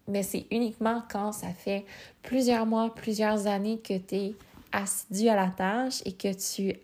Mais 0.07 0.23
c'est 0.23 0.45
uniquement 0.51 1.03
quand 1.11 1.31
ça 1.31 1.49
fait 1.49 1.85
plusieurs 2.23 2.65
mois, 2.65 2.93
plusieurs 2.93 3.47
années 3.47 3.79
que 3.79 3.97
tu 3.97 4.15
es 4.15 4.33
assidu 4.71 5.27
à 5.27 5.35
la 5.35 5.49
tâche 5.49 6.01
et 6.05 6.13
que 6.13 6.33
tu, 6.33 6.75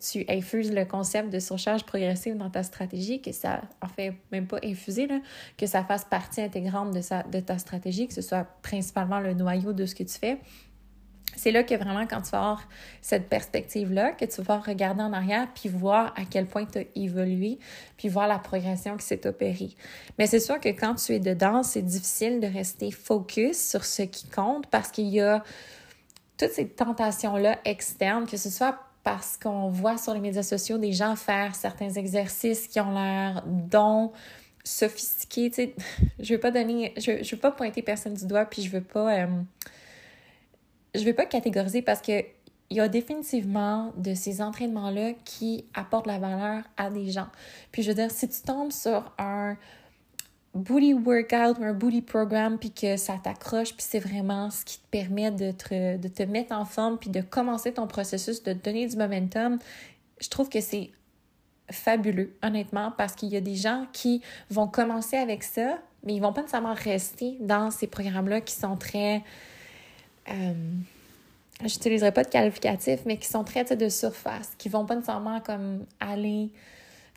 tu 0.00 0.24
infuses 0.28 0.72
le 0.72 0.84
concept 0.84 1.30
de 1.30 1.38
surcharge 1.38 1.84
progressive 1.84 2.36
dans 2.36 2.50
ta 2.50 2.62
stratégie, 2.62 3.20
que 3.20 3.32
ça, 3.32 3.62
en 3.80 3.88
fait, 3.88 4.14
même 4.30 4.46
pas 4.46 4.58
infusé, 4.64 5.06
là, 5.06 5.20
que 5.58 5.66
ça 5.66 5.84
fasse 5.84 6.04
partie 6.04 6.40
intégrante 6.40 6.94
de, 6.94 7.00
sa, 7.00 7.22
de 7.24 7.40
ta 7.40 7.58
stratégie, 7.58 8.08
que 8.08 8.14
ce 8.14 8.22
soit 8.22 8.46
principalement 8.62 9.20
le 9.20 9.34
noyau 9.34 9.72
de 9.72 9.86
ce 9.86 9.94
que 9.94 10.04
tu 10.04 10.18
fais, 10.18 10.38
c'est 11.36 11.50
là 11.50 11.62
que 11.62 11.74
vraiment, 11.74 12.06
quand 12.06 12.20
tu 12.22 12.30
vas 12.30 12.38
avoir 12.38 12.68
cette 13.00 13.28
perspective-là, 13.28 14.12
que 14.12 14.24
tu 14.24 14.42
vas 14.42 14.58
regarder 14.58 15.02
en 15.02 15.12
arrière, 15.12 15.48
puis 15.54 15.68
voir 15.68 16.12
à 16.16 16.24
quel 16.28 16.46
point 16.46 16.66
tu 16.66 16.78
as 16.78 16.84
évolué, 16.94 17.58
puis 17.96 18.08
voir 18.08 18.28
la 18.28 18.38
progression 18.38 18.96
qui 18.96 19.06
s'est 19.06 19.26
opérée. 19.26 19.70
Mais 20.18 20.26
c'est 20.26 20.40
sûr 20.40 20.60
que 20.60 20.68
quand 20.68 20.94
tu 20.96 21.12
es 21.12 21.20
dedans, 21.20 21.62
c'est 21.62 21.82
difficile 21.82 22.40
de 22.40 22.46
rester 22.46 22.90
focus 22.90 23.58
sur 23.58 23.84
ce 23.84 24.02
qui 24.02 24.28
compte 24.28 24.66
parce 24.66 24.90
qu'il 24.90 25.08
y 25.08 25.20
a 25.20 25.42
toutes 26.36 26.52
ces 26.52 26.68
tentations-là 26.68 27.58
externes, 27.64 28.26
que 28.26 28.36
ce 28.36 28.50
soit 28.50 28.78
parce 29.04 29.36
qu'on 29.36 29.68
voit 29.68 29.98
sur 29.98 30.14
les 30.14 30.20
médias 30.20 30.42
sociaux 30.42 30.78
des 30.78 30.92
gens 30.92 31.16
faire 31.16 31.54
certains 31.54 31.90
exercices 31.90 32.68
qui 32.68 32.80
ont 32.80 32.92
l'air 32.92 33.42
dont 33.46 34.12
sophistiqués. 34.64 35.50
Tu 35.50 35.56
sais, 35.56 35.74
je 36.20 36.34
veux 36.34 36.40
pas 36.40 36.50
donner, 36.50 36.94
je, 36.96 37.22
je 37.22 37.34
veux 37.34 37.40
pas 37.40 37.50
pointer 37.50 37.82
personne 37.82 38.14
du 38.14 38.26
doigt, 38.26 38.44
puis 38.44 38.62
je 38.62 38.70
veux 38.70 38.82
pas. 38.82 39.22
Euh, 39.22 39.26
je 40.94 41.04
vais 41.04 41.14
pas 41.14 41.26
catégoriser 41.26 41.82
parce 41.82 42.02
que 42.02 42.22
il 42.70 42.76
y 42.76 42.80
a 42.80 42.88
définitivement 42.88 43.92
de 43.98 44.14
ces 44.14 44.40
entraînements-là 44.40 45.12
qui 45.26 45.66
apportent 45.74 46.06
la 46.06 46.18
valeur 46.18 46.64
à 46.78 46.88
des 46.88 47.10
gens. 47.10 47.28
Puis 47.70 47.82
je 47.82 47.88
veux 47.88 47.94
dire, 47.94 48.10
si 48.10 48.26
tu 48.30 48.40
tombes 48.40 48.72
sur 48.72 49.12
un 49.18 49.58
booty 50.54 50.94
workout 50.94 51.58
ou 51.58 51.64
un 51.64 51.72
booty 51.72 52.02
program, 52.02 52.58
puis 52.58 52.70
que 52.70 52.96
ça 52.96 53.18
t'accroche, 53.22 53.74
puis 53.74 53.86
c'est 53.88 53.98
vraiment 53.98 54.50
ce 54.50 54.64
qui 54.64 54.78
te 54.78 54.86
permet 54.90 55.30
de 55.30 55.52
te, 55.52 55.96
de 55.96 56.08
te 56.08 56.22
mettre 56.22 56.52
en 56.52 56.64
forme, 56.64 56.98
puis 56.98 57.10
de 57.10 57.20
commencer 57.20 57.72
ton 57.72 57.86
processus, 57.86 58.42
de 58.42 58.52
te 58.52 58.64
donner 58.64 58.86
du 58.86 58.96
momentum, 58.96 59.58
je 60.20 60.28
trouve 60.28 60.48
que 60.48 60.60
c'est 60.60 60.90
fabuleux, 61.70 62.36
honnêtement, 62.42 62.92
parce 62.96 63.14
qu'il 63.14 63.30
y 63.30 63.36
a 63.36 63.40
des 63.40 63.54
gens 63.54 63.86
qui 63.92 64.20
vont 64.50 64.68
commencer 64.68 65.16
avec 65.16 65.42
ça, 65.42 65.78
mais 66.04 66.14
ils 66.14 66.20
vont 66.20 66.32
pas 66.32 66.42
nécessairement 66.42 66.74
rester 66.74 67.36
dans 67.40 67.70
ces 67.70 67.86
programmes-là 67.86 68.40
qui 68.40 68.54
sont 68.54 68.76
très 68.76 69.22
euh, 70.28 70.52
j'utiliserai 71.68 72.12
pas 72.12 72.24
de 72.24 72.28
qualificatifs, 72.28 73.00
mais 73.06 73.16
qui 73.16 73.28
sont 73.28 73.44
très 73.44 73.64
de 73.64 73.88
surface, 73.88 74.52
qui 74.58 74.68
vont 74.68 74.84
pas 74.84 74.94
nécessairement 74.94 75.40
comme 75.40 75.84
aller 76.00 76.50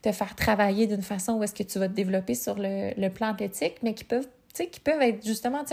te 0.06 0.12
faire 0.12 0.36
travailler 0.36 0.86
d'une 0.86 1.02
façon 1.02 1.34
où 1.34 1.44
est-ce 1.44 1.56
que 1.56 1.64
tu 1.64 1.80
vas 1.80 1.88
te 1.88 1.94
développer 1.94 2.36
sur 2.36 2.56
le, 2.58 3.10
plan 3.10 3.30
athlétique, 3.30 3.78
mais 3.82 3.94
qui 3.94 4.04
peuvent 4.04 4.28
qui 4.54 4.80
peuvent 4.80 5.02
être 5.02 5.26
justement 5.26 5.66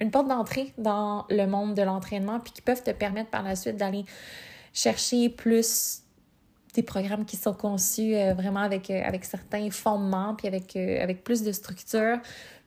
une 0.00 0.10
porte 0.10 0.26
d'entrée 0.26 0.72
dans 0.78 1.26
le 1.30 1.46
monde 1.46 1.74
de 1.74 1.82
l'entraînement, 1.82 2.40
puis 2.40 2.52
qui 2.52 2.60
peuvent 2.60 2.82
te 2.82 2.90
permettre 2.90 3.30
par 3.30 3.44
la 3.44 3.54
suite 3.54 3.76
d'aller 3.76 4.04
chercher 4.72 5.28
plus 5.28 6.02
des 6.74 6.82
programmes 6.82 7.24
qui 7.24 7.36
sont 7.36 7.54
conçus 7.54 8.16
euh, 8.16 8.34
vraiment 8.34 8.60
avec, 8.60 8.90
euh, 8.90 9.00
avec 9.04 9.24
certains 9.24 9.70
fondements, 9.70 10.34
puis 10.34 10.48
avec, 10.48 10.74
euh, 10.74 11.00
avec 11.00 11.22
plus 11.22 11.44
de 11.44 11.52
structure 11.52 12.18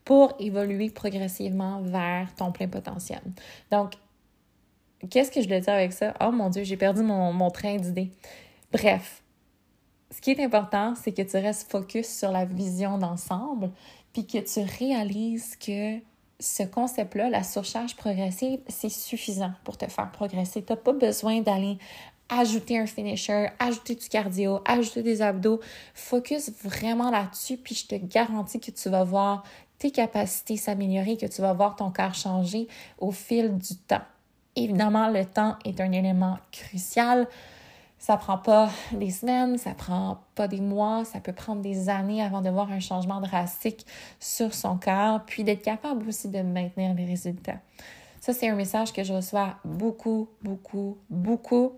pour 0.05 0.34
évoluer 0.39 0.89
progressivement 0.89 1.81
vers 1.81 2.34
ton 2.36 2.53
plein 2.53 2.69
potentiel. 2.69 3.19
Donc, 3.69 3.96
qu'est-ce 5.10 5.29
que 5.29 5.41
je 5.41 5.46
voulais 5.46 5.60
dire 5.60 5.74
avec 5.74 5.91
ça? 5.91 6.13
Oh 6.22 6.31
mon 6.31 6.50
Dieu, 6.50 6.63
j'ai 6.63 6.77
perdu 6.77 7.01
mon, 7.03 7.50
train 7.50 7.75
d'idées. 7.75 8.12
Bref, 8.72 9.22
ce 10.11 10.21
qui 10.21 10.31
est 10.31 10.43
important, 10.43 10.93
c'est 10.95 11.11
que 11.11 11.21
tu 11.21 11.37
restes 11.37 11.69
focus 11.69 12.07
sur 12.07 12.31
la 12.31 12.45
vision 12.45 12.97
d'ensemble, 12.97 13.71
puis 14.13 14.25
que 14.25 14.37
tu 14.37 14.59
réalises 14.79 15.55
que 15.55 15.97
ce 16.39 16.63
concept-là, 16.63 17.29
la 17.29 17.43
surcharge 17.43 17.95
progressive, 17.95 18.59
c'est 18.67 18.89
suffisant 18.89 19.51
pour 19.63 19.77
te 19.77 19.87
faire 19.87 20.11
progresser. 20.11 20.63
Tu 20.63 20.71
n'as 20.71 20.77
pas 20.77 20.93
besoin 20.93 21.41
d'aller 21.41 21.77
ajouter 22.29 22.77
un 22.77 22.85
finisher, 22.85 23.47
ajouter 23.59 23.95
du 23.95 24.07
cardio, 24.09 24.61
ajouter 24.65 25.03
des 25.03 25.21
abdos. 25.21 25.59
Focus 25.93 26.51
vraiment 26.63 27.09
là-dessus, 27.09 27.57
puis 27.57 27.75
je 27.75 27.87
te 27.87 27.95
garantis 27.95 28.59
que 28.59 28.71
tu 28.71 28.89
vas 28.89 29.03
voir 29.03 29.43
tes 29.77 29.91
capacités 29.91 30.57
s'améliorer, 30.57 31.17
que 31.17 31.25
tu 31.25 31.41
vas 31.41 31.53
voir 31.53 31.75
ton 31.75 31.91
corps 31.91 32.15
changer 32.15 32.67
au 32.97 33.11
fil 33.11 33.57
du 33.57 33.75
temps. 33.75 34.01
Évidemment, 34.55 35.09
le 35.09 35.23
temps 35.23 35.55
est 35.65 35.79
un 35.79 35.91
élément 35.91 36.37
crucial. 36.51 37.27
Ça 38.00 38.16
prend 38.16 38.38
pas 38.38 38.70
des 38.92 39.10
semaines, 39.10 39.58
ça 39.58 39.74
prend 39.74 40.20
pas 40.36 40.48
des 40.48 40.62
mois, 40.62 41.04
ça 41.04 41.20
peut 41.20 41.34
prendre 41.34 41.62
des 41.62 41.89
années 41.89 42.22
avant 42.22 42.42
de 42.42 42.50
voir 42.50 42.72
un 42.72 42.80
changement 42.80 43.20
drastique 43.20 43.86
sur 44.20 44.54
son 44.54 44.77
corps, 44.77 45.22
puis 45.25 45.44
d'être 45.44 45.63
capable 45.63 46.08
aussi 46.08 46.30
de 46.30 46.42
maintenir 46.42 46.94
les 46.94 47.06
résultats. 47.06 47.60
Ça, 48.22 48.34
c'est 48.34 48.50
un 48.50 48.56
message 48.56 48.94
que 48.94 49.04
je 49.04 49.13
reçois 49.13 49.56
beaucoup, 49.66 50.30
beaucoup, 50.42 50.98
beaucoup, 51.10 51.74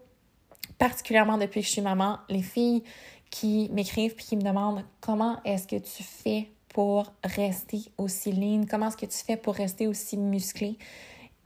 particulièrement 0.77 1.37
depuis 1.37 1.61
que 1.61 1.67
je 1.67 1.71
suis 1.71 1.81
maman. 1.81 2.17
Les 2.27 2.41
filles 2.41 2.83
qui 3.29 3.69
m'écrivent 3.71 4.15
puis 4.15 4.25
qui 4.25 4.35
me 4.35 4.41
demandent 4.41 4.83
comment 5.01 5.37
est-ce 5.45 5.67
que 5.67 5.75
tu 5.75 6.03
fais 6.03 6.49
pour 6.69 7.11
rester 7.23 7.81
aussi 7.97 8.31
lean? 8.31 8.65
Comment 8.69 8.87
est-ce 8.87 8.97
que 8.97 9.05
tu 9.05 9.17
fais 9.17 9.37
pour 9.37 9.55
rester 9.55 9.87
aussi 9.87 10.17
musclé? 10.17 10.77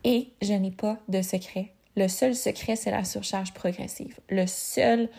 Et 0.03 0.31
je 0.41 0.53
n'ai 0.53 0.71
pas 0.71 0.97
de 1.07 1.21
secret. 1.21 1.73
Le 1.95 2.07
seul 2.07 2.35
secret, 2.35 2.75
c'est 2.75 2.91
la 2.91 3.03
surcharge 3.03 3.53
progressive. 3.53 4.19
La 4.29 4.47
seule 4.47 5.09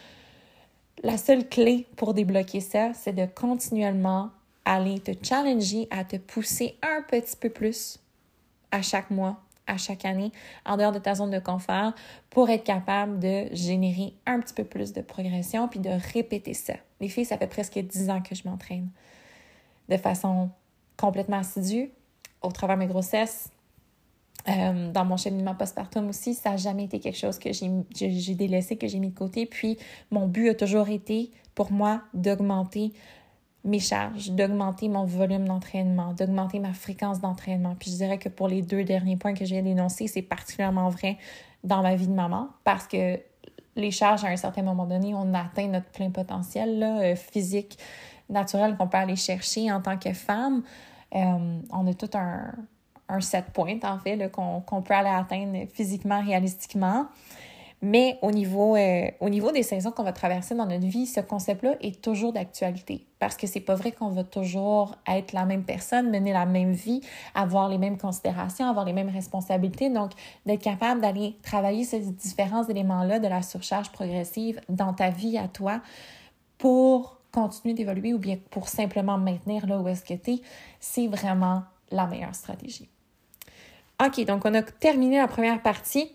clé 1.48 1.86
pour 1.96 2.14
débloquer 2.14 2.60
ça, 2.60 2.92
c'est 2.94 3.12
de 3.12 3.26
continuellement 3.26 4.30
aller 4.64 4.98
te 4.98 5.12
challenger, 5.22 5.86
à 5.90 6.04
te 6.04 6.16
pousser 6.16 6.76
un 6.82 7.02
petit 7.02 7.36
peu 7.36 7.50
plus 7.50 7.98
à 8.72 8.82
chaque 8.82 9.10
mois, 9.10 9.40
à 9.66 9.76
chaque 9.76 10.04
année, 10.04 10.32
en 10.66 10.76
dehors 10.76 10.92
de 10.92 10.98
ta 10.98 11.14
zone 11.14 11.30
de 11.30 11.38
confort, 11.38 11.92
pour 12.30 12.50
être 12.50 12.64
capable 12.64 13.18
de 13.18 13.46
générer 13.52 14.14
un 14.26 14.40
petit 14.40 14.54
peu 14.54 14.64
plus 14.64 14.92
de 14.92 15.00
progression, 15.00 15.68
puis 15.68 15.80
de 15.80 15.90
répéter 16.12 16.54
ça. 16.54 16.74
Les 17.00 17.08
filles, 17.08 17.24
ça 17.24 17.38
fait 17.38 17.46
presque 17.46 17.78
10 17.78 18.10
ans 18.10 18.20
que 18.20 18.34
je 18.34 18.48
m'entraîne 18.48 18.88
de 19.88 19.96
façon 19.96 20.50
complètement 20.96 21.38
assidue 21.38 21.90
au 22.42 22.50
travers 22.50 22.76
de 22.76 22.80
mes 22.80 22.88
grossesses. 22.88 23.50
Euh, 24.48 24.92
dans 24.92 25.04
mon 25.06 25.16
cheminement 25.16 25.54
postpartum 25.54 26.08
aussi, 26.08 26.34
ça 26.34 26.50
n'a 26.50 26.56
jamais 26.56 26.84
été 26.84 27.00
quelque 27.00 27.16
chose 27.16 27.38
que 27.38 27.50
j'ai 27.52 28.34
délaissé, 28.34 28.76
que 28.76 28.86
j'ai 28.86 28.98
mis 28.98 29.08
de 29.08 29.18
côté. 29.18 29.46
Puis 29.46 29.78
mon 30.10 30.26
but 30.26 30.50
a 30.50 30.54
toujours 30.54 30.88
été 30.88 31.30
pour 31.54 31.72
moi 31.72 32.02
d'augmenter 32.12 32.92
mes 33.64 33.80
charges, 33.80 34.30
d'augmenter 34.30 34.88
mon 34.88 35.04
volume 35.04 35.48
d'entraînement, 35.48 36.12
d'augmenter 36.12 36.58
ma 36.58 36.74
fréquence 36.74 37.20
d'entraînement. 37.20 37.74
Puis 37.78 37.90
je 37.90 37.96
dirais 37.96 38.18
que 38.18 38.28
pour 38.28 38.48
les 38.48 38.60
deux 38.60 38.84
derniers 38.84 39.16
points 39.16 39.32
que 39.32 39.46
j'ai 39.46 39.62
dénoncés, 39.62 40.06
c'est 40.06 40.22
particulièrement 40.22 40.90
vrai 40.90 41.16
dans 41.62 41.82
ma 41.82 41.94
vie 41.94 42.06
de 42.06 42.12
maman 42.12 42.48
parce 42.64 42.86
que 42.86 43.18
les 43.76 43.90
charges, 43.90 44.24
à 44.24 44.28
un 44.28 44.36
certain 44.36 44.62
moment 44.62 44.84
donné, 44.86 45.14
on 45.14 45.32
atteint 45.32 45.66
notre 45.68 45.90
plein 45.90 46.10
potentiel 46.10 46.78
là, 46.78 47.00
euh, 47.00 47.16
physique, 47.16 47.78
naturel 48.28 48.76
qu'on 48.76 48.86
peut 48.86 48.98
aller 48.98 49.16
chercher 49.16 49.72
en 49.72 49.80
tant 49.80 49.96
que 49.96 50.12
femme. 50.12 50.62
Euh, 51.14 51.60
on 51.72 51.86
a 51.86 51.94
tout 51.94 52.10
un, 52.14 52.52
un 53.08 53.20
set 53.20 53.46
point, 53.52 53.78
en 53.82 53.98
fait, 53.98 54.30
qu'on 54.30 54.82
peut 54.82 54.94
aller 54.94 55.08
atteindre 55.08 55.68
physiquement, 55.72 56.22
réalistiquement. 56.22 57.06
Mais 57.84 58.18
au 58.22 58.30
niveau, 58.30 58.76
euh, 58.76 59.10
au 59.20 59.28
niveau 59.28 59.52
des 59.52 59.62
saisons 59.62 59.90
qu'on 59.90 60.04
va 60.04 60.14
traverser 60.14 60.54
dans 60.54 60.64
notre 60.64 60.86
vie, 60.86 61.06
ce 61.06 61.20
concept-là 61.20 61.74
est 61.82 62.00
toujours 62.00 62.32
d'actualité. 62.32 63.06
Parce 63.18 63.36
que 63.36 63.46
c'est 63.46 63.60
pas 63.60 63.74
vrai 63.74 63.92
qu'on 63.92 64.08
va 64.08 64.24
toujours 64.24 64.94
être 65.06 65.32
la 65.34 65.44
même 65.44 65.64
personne, 65.64 66.08
mener 66.08 66.32
la 66.32 66.46
même 66.46 66.72
vie, 66.72 67.02
avoir 67.34 67.68
les 67.68 67.76
mêmes 67.76 67.98
considérations, 67.98 68.66
avoir 68.66 68.86
les 68.86 68.94
mêmes 68.94 69.10
responsabilités. 69.10 69.90
Donc, 69.90 70.12
d'être 70.46 70.62
capable 70.62 71.02
d'aller 71.02 71.36
travailler 71.42 71.84
ces 71.84 72.00
différents 72.00 72.64
éléments-là 72.64 73.18
de 73.18 73.28
la 73.28 73.42
surcharge 73.42 73.92
progressive 73.92 74.62
dans 74.70 74.94
ta 74.94 75.10
vie 75.10 75.36
à 75.36 75.48
toi 75.48 75.82
pour 76.56 77.18
continuer 77.32 77.74
d'évoluer 77.74 78.14
ou 78.14 78.18
bien 78.18 78.38
pour 78.50 78.68
simplement 78.68 79.18
maintenir 79.18 79.66
là 79.66 79.78
où 79.78 79.88
est-ce 79.88 80.04
que 80.04 80.14
tu 80.14 80.30
es, 80.30 80.42
c'est 80.80 81.06
vraiment 81.06 81.64
la 81.90 82.06
meilleure 82.06 82.34
stratégie. 82.34 82.88
OK, 84.02 84.24
donc 84.24 84.44
on 84.44 84.54
a 84.54 84.62
terminé 84.62 85.18
la 85.18 85.28
première 85.28 85.62
partie. 85.62 86.10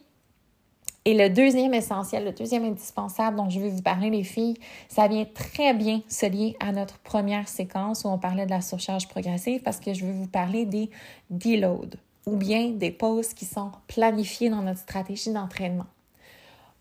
Et 1.05 1.13
le 1.13 1.29
deuxième 1.29 1.73
essentiel, 1.73 2.25
le 2.25 2.33
deuxième 2.33 2.65
indispensable 2.65 3.37
dont 3.37 3.49
je 3.49 3.59
vais 3.59 3.69
vous 3.69 3.81
parler, 3.81 4.09
les 4.09 4.23
filles, 4.23 4.55
ça 4.89 5.07
vient 5.07 5.25
très 5.25 5.73
bien 5.73 6.01
se 6.09 6.25
lier 6.25 6.57
à 6.59 6.71
notre 6.71 6.99
première 6.99 7.47
séquence 7.47 8.03
où 8.03 8.09
on 8.09 8.17
parlait 8.17 8.45
de 8.45 8.51
la 8.51 8.61
surcharge 8.61 9.07
progressive 9.07 9.61
parce 9.61 9.79
que 9.79 9.93
je 9.93 10.05
vais 10.05 10.11
vous 10.11 10.27
parler 10.27 10.65
des 10.65 10.89
deloads 11.29 11.95
ou 12.25 12.35
bien 12.35 12.71
des 12.71 12.91
pauses 12.91 13.33
qui 13.33 13.45
sont 13.45 13.71
planifiées 13.87 14.49
dans 14.49 14.61
notre 14.61 14.81
stratégie 14.81 15.31
d'entraînement. 15.31 15.87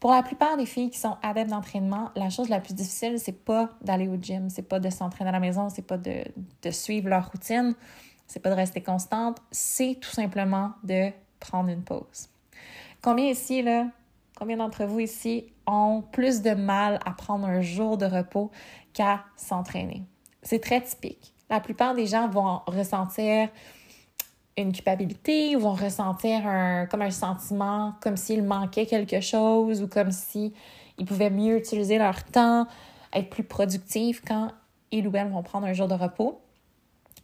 Pour 0.00 0.12
la 0.12 0.22
plupart 0.22 0.56
des 0.56 0.66
filles 0.66 0.90
qui 0.90 0.98
sont 0.98 1.16
adeptes 1.22 1.50
d'entraînement, 1.50 2.10
la 2.14 2.30
chose 2.30 2.48
la 2.48 2.60
plus 2.60 2.74
difficile, 2.74 3.18
c'est 3.18 3.44
pas 3.44 3.70
d'aller 3.82 4.06
au 4.06 4.16
gym, 4.16 4.48
c'est 4.48 4.62
pas 4.62 4.78
de 4.78 4.90
s'entraîner 4.90 5.30
à 5.30 5.32
la 5.32 5.40
maison, 5.40 5.70
c'est 5.70 5.82
pas 5.82 5.96
de, 5.96 6.24
de, 6.62 6.70
suivre 6.70 7.08
leur 7.08 7.30
routine, 7.32 7.74
c'est 8.28 8.40
pas 8.40 8.50
de 8.50 8.54
rester 8.54 8.82
constante, 8.82 9.38
c'est 9.50 9.98
tout 10.00 10.10
simplement 10.10 10.72
de 10.84 11.10
prendre 11.40 11.70
une 11.70 11.82
pause. 11.82 12.28
Combien 13.02 13.26
ici, 13.26 13.62
là, 13.62 13.86
combien 14.36 14.58
d'entre 14.58 14.84
vous 14.84 15.00
ici 15.00 15.46
ont 15.66 16.02
plus 16.12 16.42
de 16.42 16.52
mal 16.52 17.00
à 17.04 17.12
prendre 17.12 17.46
un 17.46 17.62
jour 17.62 17.96
de 17.96 18.06
repos 18.06 18.50
qu'à 18.92 19.24
s'entraîner? 19.36 20.02
C'est 20.42 20.60
très 20.60 20.80
typique. 20.80 21.32
La 21.50 21.60
plupart 21.60 21.94
des 21.94 22.06
gens 22.06 22.28
vont 22.28 22.60
ressentir 22.66 23.48
une 24.58 24.72
culpabilité 24.72 25.56
ou 25.56 25.60
vont 25.60 25.74
ressentir 25.74 26.46
un, 26.46 26.86
comme 26.86 27.02
un 27.02 27.10
sentiment, 27.10 27.94
comme 28.02 28.16
s'il 28.16 28.42
manquait 28.42 28.86
quelque 28.86 29.20
chose 29.20 29.82
ou 29.82 29.88
comme 29.88 30.10
s'ils 30.10 30.52
pouvaient 31.06 31.30
mieux 31.30 31.56
utiliser 31.56 31.96
leur 31.96 32.24
temps, 32.24 32.66
être 33.12 33.30
plus 33.30 33.44
productifs 33.44 34.20
quand 34.26 34.50
ils 34.90 35.06
ou 35.06 35.16
elles 35.16 35.30
vont 35.30 35.42
prendre 35.42 35.66
un 35.66 35.72
jour 35.72 35.88
de 35.88 35.94
repos. 35.94 36.40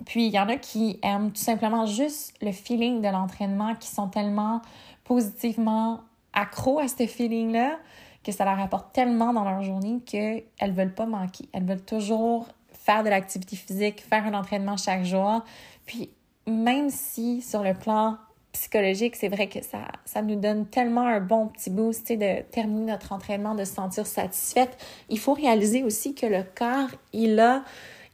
Puis 0.06 0.26
il 0.26 0.32
y 0.32 0.38
en 0.38 0.48
a 0.48 0.56
qui 0.56 0.98
aiment 1.02 1.30
tout 1.30 1.42
simplement 1.42 1.86
juste 1.86 2.34
le 2.42 2.52
feeling 2.52 3.00
de 3.00 3.08
l'entraînement, 3.08 3.74
qui 3.74 3.88
sont 3.88 4.08
tellement 4.08 4.60
positivement 5.04 6.00
accro 6.32 6.78
à 6.78 6.88
ce 6.88 7.06
feeling-là 7.06 7.78
que 8.24 8.32
ça 8.32 8.44
leur 8.44 8.58
apporte 8.58 8.92
tellement 8.92 9.32
dans 9.32 9.44
leur 9.44 9.62
journée 9.62 10.00
qu'elles 10.04 10.44
ne 10.62 10.72
veulent 10.72 10.94
pas 10.94 11.06
manquer. 11.06 11.48
Elles 11.52 11.64
veulent 11.64 11.84
toujours 11.84 12.48
faire 12.72 13.04
de 13.04 13.10
l'activité 13.10 13.54
physique, 13.54 14.02
faire 14.02 14.26
un 14.26 14.34
entraînement 14.34 14.76
chaque 14.76 15.04
jour. 15.04 15.44
Puis 15.86 16.10
même 16.46 16.90
si 16.90 17.42
sur 17.42 17.62
le 17.62 17.74
plan 17.74 18.16
psychologique, 18.52 19.16
c'est 19.16 19.28
vrai 19.28 19.48
que 19.48 19.62
ça, 19.62 19.78
ça 20.04 20.22
nous 20.22 20.36
donne 20.36 20.66
tellement 20.66 21.06
un 21.06 21.20
bon 21.20 21.48
petit 21.48 21.70
boost 21.70 22.10
de 22.10 22.42
terminer 22.42 22.92
notre 22.92 23.12
entraînement, 23.12 23.54
de 23.54 23.64
se 23.64 23.74
sentir 23.74 24.06
satisfaite. 24.06 24.76
Il 25.08 25.18
faut 25.18 25.34
réaliser 25.34 25.82
aussi 25.82 26.14
que 26.14 26.26
le 26.26 26.44
corps, 26.54 26.88
il 27.12 27.38
a, 27.40 27.62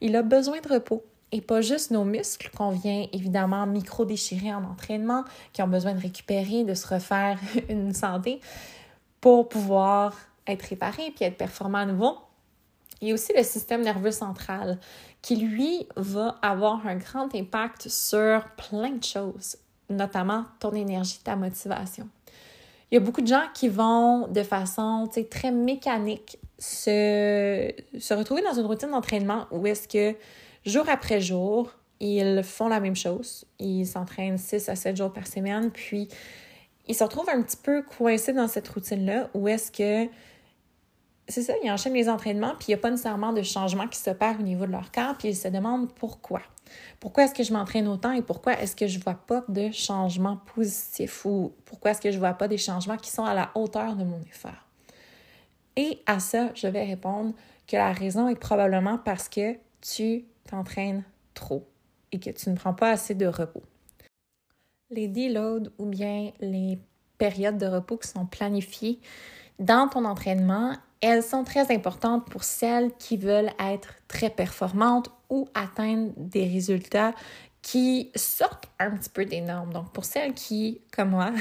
il 0.01 0.15
a 0.15 0.23
besoin 0.23 0.59
de 0.59 0.67
repos. 0.67 1.03
Et 1.31 1.41
pas 1.41 1.61
juste 1.61 1.91
nos 1.91 2.03
muscles 2.03 2.49
qu'on 2.55 2.71
vient 2.71 3.07
évidemment 3.13 3.65
micro-déchirer 3.65 4.53
en 4.53 4.63
entraînement, 4.63 5.23
qui 5.53 5.61
ont 5.61 5.67
besoin 5.67 5.93
de 5.93 6.01
récupérer, 6.01 6.63
de 6.63 6.73
se 6.73 6.87
refaire 6.87 7.39
une 7.69 7.93
santé 7.93 8.41
pour 9.21 9.47
pouvoir 9.47 10.15
être 10.47 10.63
réparé 10.63 11.11
puis 11.15 11.25
être 11.25 11.37
performant 11.37 11.79
à 11.79 11.85
nouveau. 11.85 12.17
Il 13.01 13.07
y 13.07 13.11
a 13.11 13.13
aussi 13.13 13.33
le 13.35 13.43
système 13.43 13.81
nerveux 13.81 14.11
central 14.11 14.77
qui, 15.21 15.35
lui, 15.35 15.87
va 15.95 16.35
avoir 16.41 16.85
un 16.85 16.95
grand 16.95 17.33
impact 17.33 17.87
sur 17.87 18.45
plein 18.57 18.91
de 18.91 19.03
choses, 19.03 19.57
notamment 19.89 20.45
ton 20.59 20.71
énergie, 20.73 21.19
ta 21.23 21.35
motivation. 21.35 22.07
Il 22.91 22.95
y 22.95 22.97
a 22.97 22.99
beaucoup 22.99 23.21
de 23.21 23.27
gens 23.27 23.45
qui 23.53 23.69
vont 23.69 24.27
de 24.27 24.43
façon 24.43 25.09
très 25.29 25.51
mécanique 25.51 26.37
se, 26.59 27.71
se 27.97 28.13
retrouver 28.13 28.41
dans 28.43 28.53
une 28.53 28.65
routine 28.65 28.91
d'entraînement 28.91 29.47
où 29.49 29.65
est-ce 29.65 29.87
que 29.87 30.15
jour 30.65 30.87
après 30.89 31.21
jour, 31.21 31.71
ils 31.99 32.43
font 32.43 32.67
la 32.67 32.79
même 32.79 32.95
chose. 32.95 33.45
Ils 33.59 33.85
s'entraînent 33.85 34.37
6 34.37 34.69
à 34.69 34.75
7 34.75 34.97
jours 34.97 35.13
par 35.13 35.27
semaine, 35.27 35.71
puis 35.71 36.07
ils 36.87 36.95
se 36.95 37.03
retrouvent 37.03 37.29
un 37.29 37.41
petit 37.41 37.57
peu 37.57 37.83
coincés 37.83 38.33
dans 38.33 38.47
cette 38.47 38.67
routine-là 38.67 39.29
où 39.33 39.47
est-ce 39.47 39.71
que 39.71 40.09
c'est 41.27 41.43
ça, 41.43 41.53
ils 41.63 41.71
enchaînent 41.71 41.93
les 41.93 42.09
entraînements, 42.09 42.55
puis 42.57 42.67
il 42.67 42.71
n'y 42.71 42.75
a 42.75 42.77
pas 42.77 42.89
nécessairement 42.89 43.31
de 43.31 43.41
changement 43.41 43.87
qui 43.87 43.97
s'opère 43.97 44.37
au 44.39 44.43
niveau 44.43 44.65
de 44.65 44.71
leur 44.71 44.91
corps, 44.91 45.15
puis 45.17 45.29
ils 45.29 45.35
se 45.35 45.47
demandent 45.47 45.91
pourquoi. 45.93 46.41
Pourquoi 46.99 47.23
est-ce 47.23 47.33
que 47.33 47.43
je 47.43 47.53
m'entraîne 47.53 47.87
autant 47.87 48.11
et 48.11 48.21
pourquoi 48.21 48.59
est-ce 48.59 48.75
que 48.75 48.87
je 48.87 48.97
ne 48.97 49.03
vois 49.03 49.15
pas 49.15 49.43
de 49.47 49.71
changement 49.71 50.37
positif 50.55 51.25
ou 51.25 51.53
pourquoi 51.65 51.91
est-ce 51.91 52.01
que 52.01 52.11
je 52.11 52.15
ne 52.15 52.19
vois 52.19 52.33
pas 52.33 52.47
des 52.47 52.57
changements 52.57 52.97
qui 52.97 53.11
sont 53.11 53.23
à 53.23 53.33
la 53.33 53.51
hauteur 53.55 53.95
de 53.95 54.03
mon 54.03 54.19
effort? 54.21 54.67
Et 55.75 56.01
à 56.05 56.19
ça, 56.19 56.49
je 56.53 56.67
vais 56.67 56.83
répondre 56.83 57.33
que 57.67 57.77
la 57.77 57.93
raison 57.93 58.27
est 58.27 58.35
probablement 58.35 58.97
parce 58.97 59.29
que 59.29 59.55
tu 59.81 60.25
t'entraînes 60.49 61.03
trop 61.33 61.67
et 62.11 62.19
que 62.19 62.29
tu 62.29 62.49
ne 62.49 62.55
prends 62.55 62.73
pas 62.73 62.91
assez 62.91 63.15
de 63.15 63.25
repos. 63.25 63.63
Les 64.89 65.07
deloads 65.07 65.69
ou 65.77 65.85
bien 65.85 66.31
les 66.39 66.79
périodes 67.17 67.57
de 67.57 67.67
repos 67.67 67.97
qui 67.97 68.07
sont 68.07 68.25
planifiées 68.25 68.99
dans 69.59 69.87
ton 69.87 70.05
entraînement, 70.05 70.75
elles 71.01 71.23
sont 71.23 71.43
très 71.43 71.73
importantes 71.73 72.27
pour 72.29 72.43
celles 72.43 72.91
qui 72.97 73.17
veulent 73.17 73.51
être 73.59 73.93
très 74.07 74.29
performantes 74.29 75.09
ou 75.29 75.47
atteindre 75.53 76.11
des 76.17 76.47
résultats 76.47 77.13
qui 77.61 78.11
sortent 78.15 78.69
un 78.79 78.91
petit 78.91 79.09
peu 79.09 79.25
des 79.25 79.41
normes. 79.41 79.71
Donc, 79.71 79.91
pour 79.93 80.05
celles 80.05 80.33
qui, 80.33 80.81
comme 80.91 81.11
moi, 81.11 81.31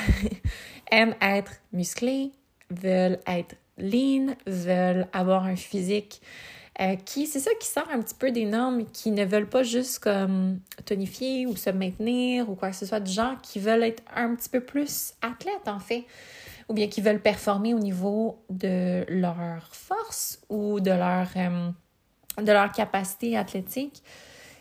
aiment 0.90 1.14
être 1.20 1.52
musclées, 1.72 2.32
veulent 2.70 3.18
être 3.26 3.56
lean, 3.78 4.34
veulent 4.46 5.08
avoir 5.12 5.44
un 5.44 5.56
physique 5.56 6.20
euh, 6.80 6.96
qui, 6.96 7.26
c'est 7.26 7.40
ça 7.40 7.50
qui 7.60 7.68
sort 7.68 7.88
un 7.92 8.00
petit 8.00 8.14
peu 8.14 8.30
des 8.30 8.46
normes, 8.46 8.86
qui 8.86 9.10
ne 9.10 9.24
veulent 9.24 9.48
pas 9.48 9.62
juste 9.62 9.98
comme 9.98 10.60
tonifier 10.86 11.46
ou 11.46 11.54
se 11.56 11.70
maintenir 11.70 12.48
ou 12.48 12.54
quoi 12.54 12.70
que 12.70 12.76
ce 12.76 12.86
soit, 12.86 13.00
de 13.00 13.08
gens 13.08 13.36
qui 13.42 13.58
veulent 13.58 13.82
être 13.82 14.02
un 14.14 14.34
petit 14.34 14.48
peu 14.48 14.60
plus 14.60 15.12
athlètes 15.20 15.68
en 15.68 15.78
fait 15.78 16.06
ou 16.70 16.72
bien 16.72 16.86
qui 16.86 17.00
veulent 17.00 17.20
performer 17.20 17.74
au 17.74 17.80
niveau 17.80 18.38
de 18.48 19.04
leur 19.08 19.68
force 19.72 20.40
ou 20.48 20.78
de 20.80 20.92
leur, 20.92 21.26
euh, 21.36 21.70
de 22.40 22.52
leur 22.52 22.70
capacité 22.70 23.36
athlétique, 23.36 24.02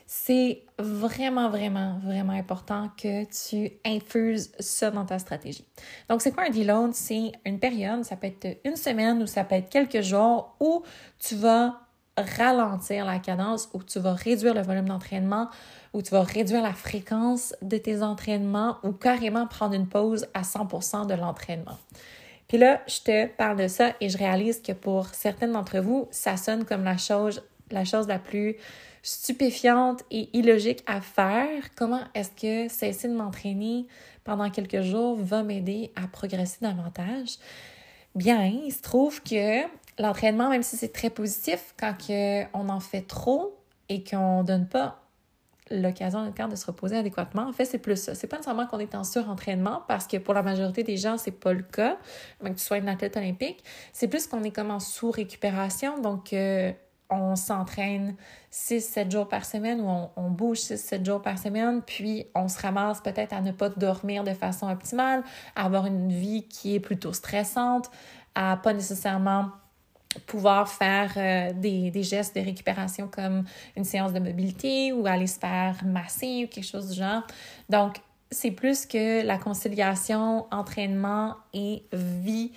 c'est 0.08 0.63
vraiment, 0.79 1.49
vraiment, 1.49 1.99
vraiment 2.03 2.34
important 2.34 2.89
que 2.97 3.25
tu 3.25 3.71
infuses 3.86 4.51
ça 4.60 4.89
dans 4.89 5.05
ta 5.05 5.19
stratégie. 5.19 5.65
Donc, 6.10 6.23
c'est 6.23 6.32
quoi 6.32 6.45
un 6.45 6.49
deload? 6.49 6.95
C'est 6.95 7.32
une 7.45 7.60
période, 7.60 8.03
ça 8.03 8.15
peut 8.15 8.25
être 8.25 8.58
une 8.65 8.75
semaine 8.75 9.21
ou 9.21 9.27
ça 9.27 9.43
peut 9.43 9.55
être 9.55 9.69
quelques 9.69 10.01
jours 10.01 10.55
où 10.60 10.82
tu 11.19 11.36
vas 11.36 11.79
ralentir 12.21 13.05
la 13.05 13.19
cadence, 13.19 13.69
où 13.73 13.84
tu 13.84 13.99
vas 13.99 14.13
réduire 14.13 14.53
le 14.53 14.62
volume 14.62 14.88
d'entraînement, 14.88 15.49
où 15.93 16.01
tu 16.01 16.12
vas 16.12 16.23
réduire 16.23 16.62
la 16.62 16.73
fréquence 16.73 17.55
de 17.62 17.77
tes 17.77 18.01
entraînements 18.01 18.77
ou 18.84 18.91
carrément 18.91 19.47
prendre 19.47 19.73
une 19.73 19.88
pause 19.88 20.27
à 20.34 20.41
100% 20.41 21.08
de 21.08 21.13
l'entraînement. 21.13 21.77
Puis 22.47 22.58
là, 22.58 22.82
je 22.88 23.01
te 23.01 23.27
parle 23.27 23.58
de 23.58 23.67
ça 23.67 23.93
et 24.01 24.10
je 24.10 24.17
réalise 24.17 24.62
que 24.62 24.71
pour 24.71 25.08
certaines 25.08 25.51
d'entre 25.51 25.79
vous, 25.79 26.08
ça 26.12 26.36
sonne 26.36 26.65
comme 26.65 26.84
la 26.84 26.97
chose, 26.97 27.43
la 27.71 27.86
chose 27.86 28.08
la 28.08 28.19
plus 28.19 28.55
stupéfiante 29.03 30.03
et 30.12 30.29
illogique 30.34 30.84
à 30.88 30.99
faire. 31.01 31.75
Comment 31.75 32.01
est-ce 32.15 32.32
que 32.32 32.73
cesser 32.73 33.08
de 33.08 33.13
m'entraîner 33.13 33.88
pendant 34.23 34.49
quelques 34.49 34.82
jours 34.82 35.17
va 35.17 35.43
m'aider 35.43 35.91
à 35.95 36.08
progresser 36.08 36.58
davantage? 36.62 37.38
Bien, 38.15 38.43
il 38.45 38.71
se 38.71 38.82
trouve 38.82 39.21
que 39.21 39.63
l'entraînement, 39.99 40.49
même 40.49 40.63
si 40.63 40.77
c'est 40.77 40.93
très 40.93 41.09
positif, 41.09 41.75
quand 41.79 41.93
on 42.53 42.69
en 42.69 42.79
fait 42.79 43.01
trop 43.01 43.59
et 43.89 44.03
qu'on 44.03 44.41
ne 44.41 44.47
donne 44.47 44.67
pas 44.67 45.01
l'occasion 45.71 46.33
à 46.35 46.47
de 46.47 46.55
se 46.55 46.65
reposer 46.65 46.97
adéquatement. 46.97 47.43
En 47.43 47.51
fait, 47.51 47.65
c'est 47.65 47.77
plus 47.77 47.97
ça. 47.97 48.15
C'est 48.15 48.27
pas 48.27 48.38
nécessairement 48.38 48.65
qu'on 48.65 48.79
est 48.79 48.95
en 48.95 49.03
surentraînement 49.03 49.83
parce 49.88 50.07
que 50.07 50.17
pour 50.17 50.33
la 50.33 50.41
majorité 50.41 50.83
des 50.83 50.97
gens, 50.97 51.17
c'est 51.17 51.31
pas 51.31 51.53
le 51.53 51.62
cas, 51.62 51.97
même 52.41 52.53
que 52.53 52.59
tu 52.59 52.65
sois 52.65 52.77
une 52.77 52.89
athlète 52.89 53.17
olympique. 53.17 53.63
C'est 53.93 54.07
plus 54.07 54.25
qu'on 54.25 54.43
est 54.43 54.51
comme 54.51 54.71
en 54.71 54.79
sous-récupération. 54.79 55.99
Donc, 55.99 56.33
euh, 56.33 56.71
on 57.12 57.35
s'entraîne 57.35 58.15
6-7 58.51 59.12
jours 59.12 59.27
par 59.27 59.45
semaine 59.45 59.81
ou 59.81 59.88
on, 59.88 60.09
on 60.15 60.29
bouge 60.29 60.59
6-7 60.59 61.05
jours 61.05 61.21
par 61.21 61.38
semaine, 61.39 61.81
puis 61.81 62.27
on 62.35 62.47
se 62.47 62.59
ramasse 62.59 63.01
peut-être 63.01 63.33
à 63.33 63.41
ne 63.41 63.51
pas 63.51 63.69
dormir 63.69 64.23
de 64.23 64.33
façon 64.33 64.69
optimale, 64.69 65.23
à 65.55 65.65
avoir 65.65 65.88
une 65.88 66.12
vie 66.12 66.47
qui 66.47 66.75
est 66.75 66.79
plutôt 66.79 67.13
stressante, 67.13 67.89
à 68.35 68.57
pas 68.57 68.73
nécessairement 68.73 69.49
pouvoir 70.25 70.69
faire 70.69 71.11
euh, 71.17 71.53
des, 71.53 72.03
gestes 72.03 72.35
de 72.35 72.41
récupération 72.41 73.07
comme 73.07 73.43
une 73.75 73.83
séance 73.83 74.13
de 74.13 74.19
mobilité 74.19 74.91
ou 74.91 75.05
aller 75.05 75.27
se 75.27 75.39
faire 75.39 75.75
masser 75.85 76.45
ou 76.45 76.47
quelque 76.47 76.65
chose 76.65 76.89
du 76.89 76.97
genre. 76.97 77.23
Donc, 77.69 77.97
c'est 78.31 78.51
plus 78.51 78.85
que 78.85 79.25
la 79.25 79.37
conciliation 79.37 80.47
entraînement 80.51 81.35
et 81.53 81.83
vie 81.93 82.51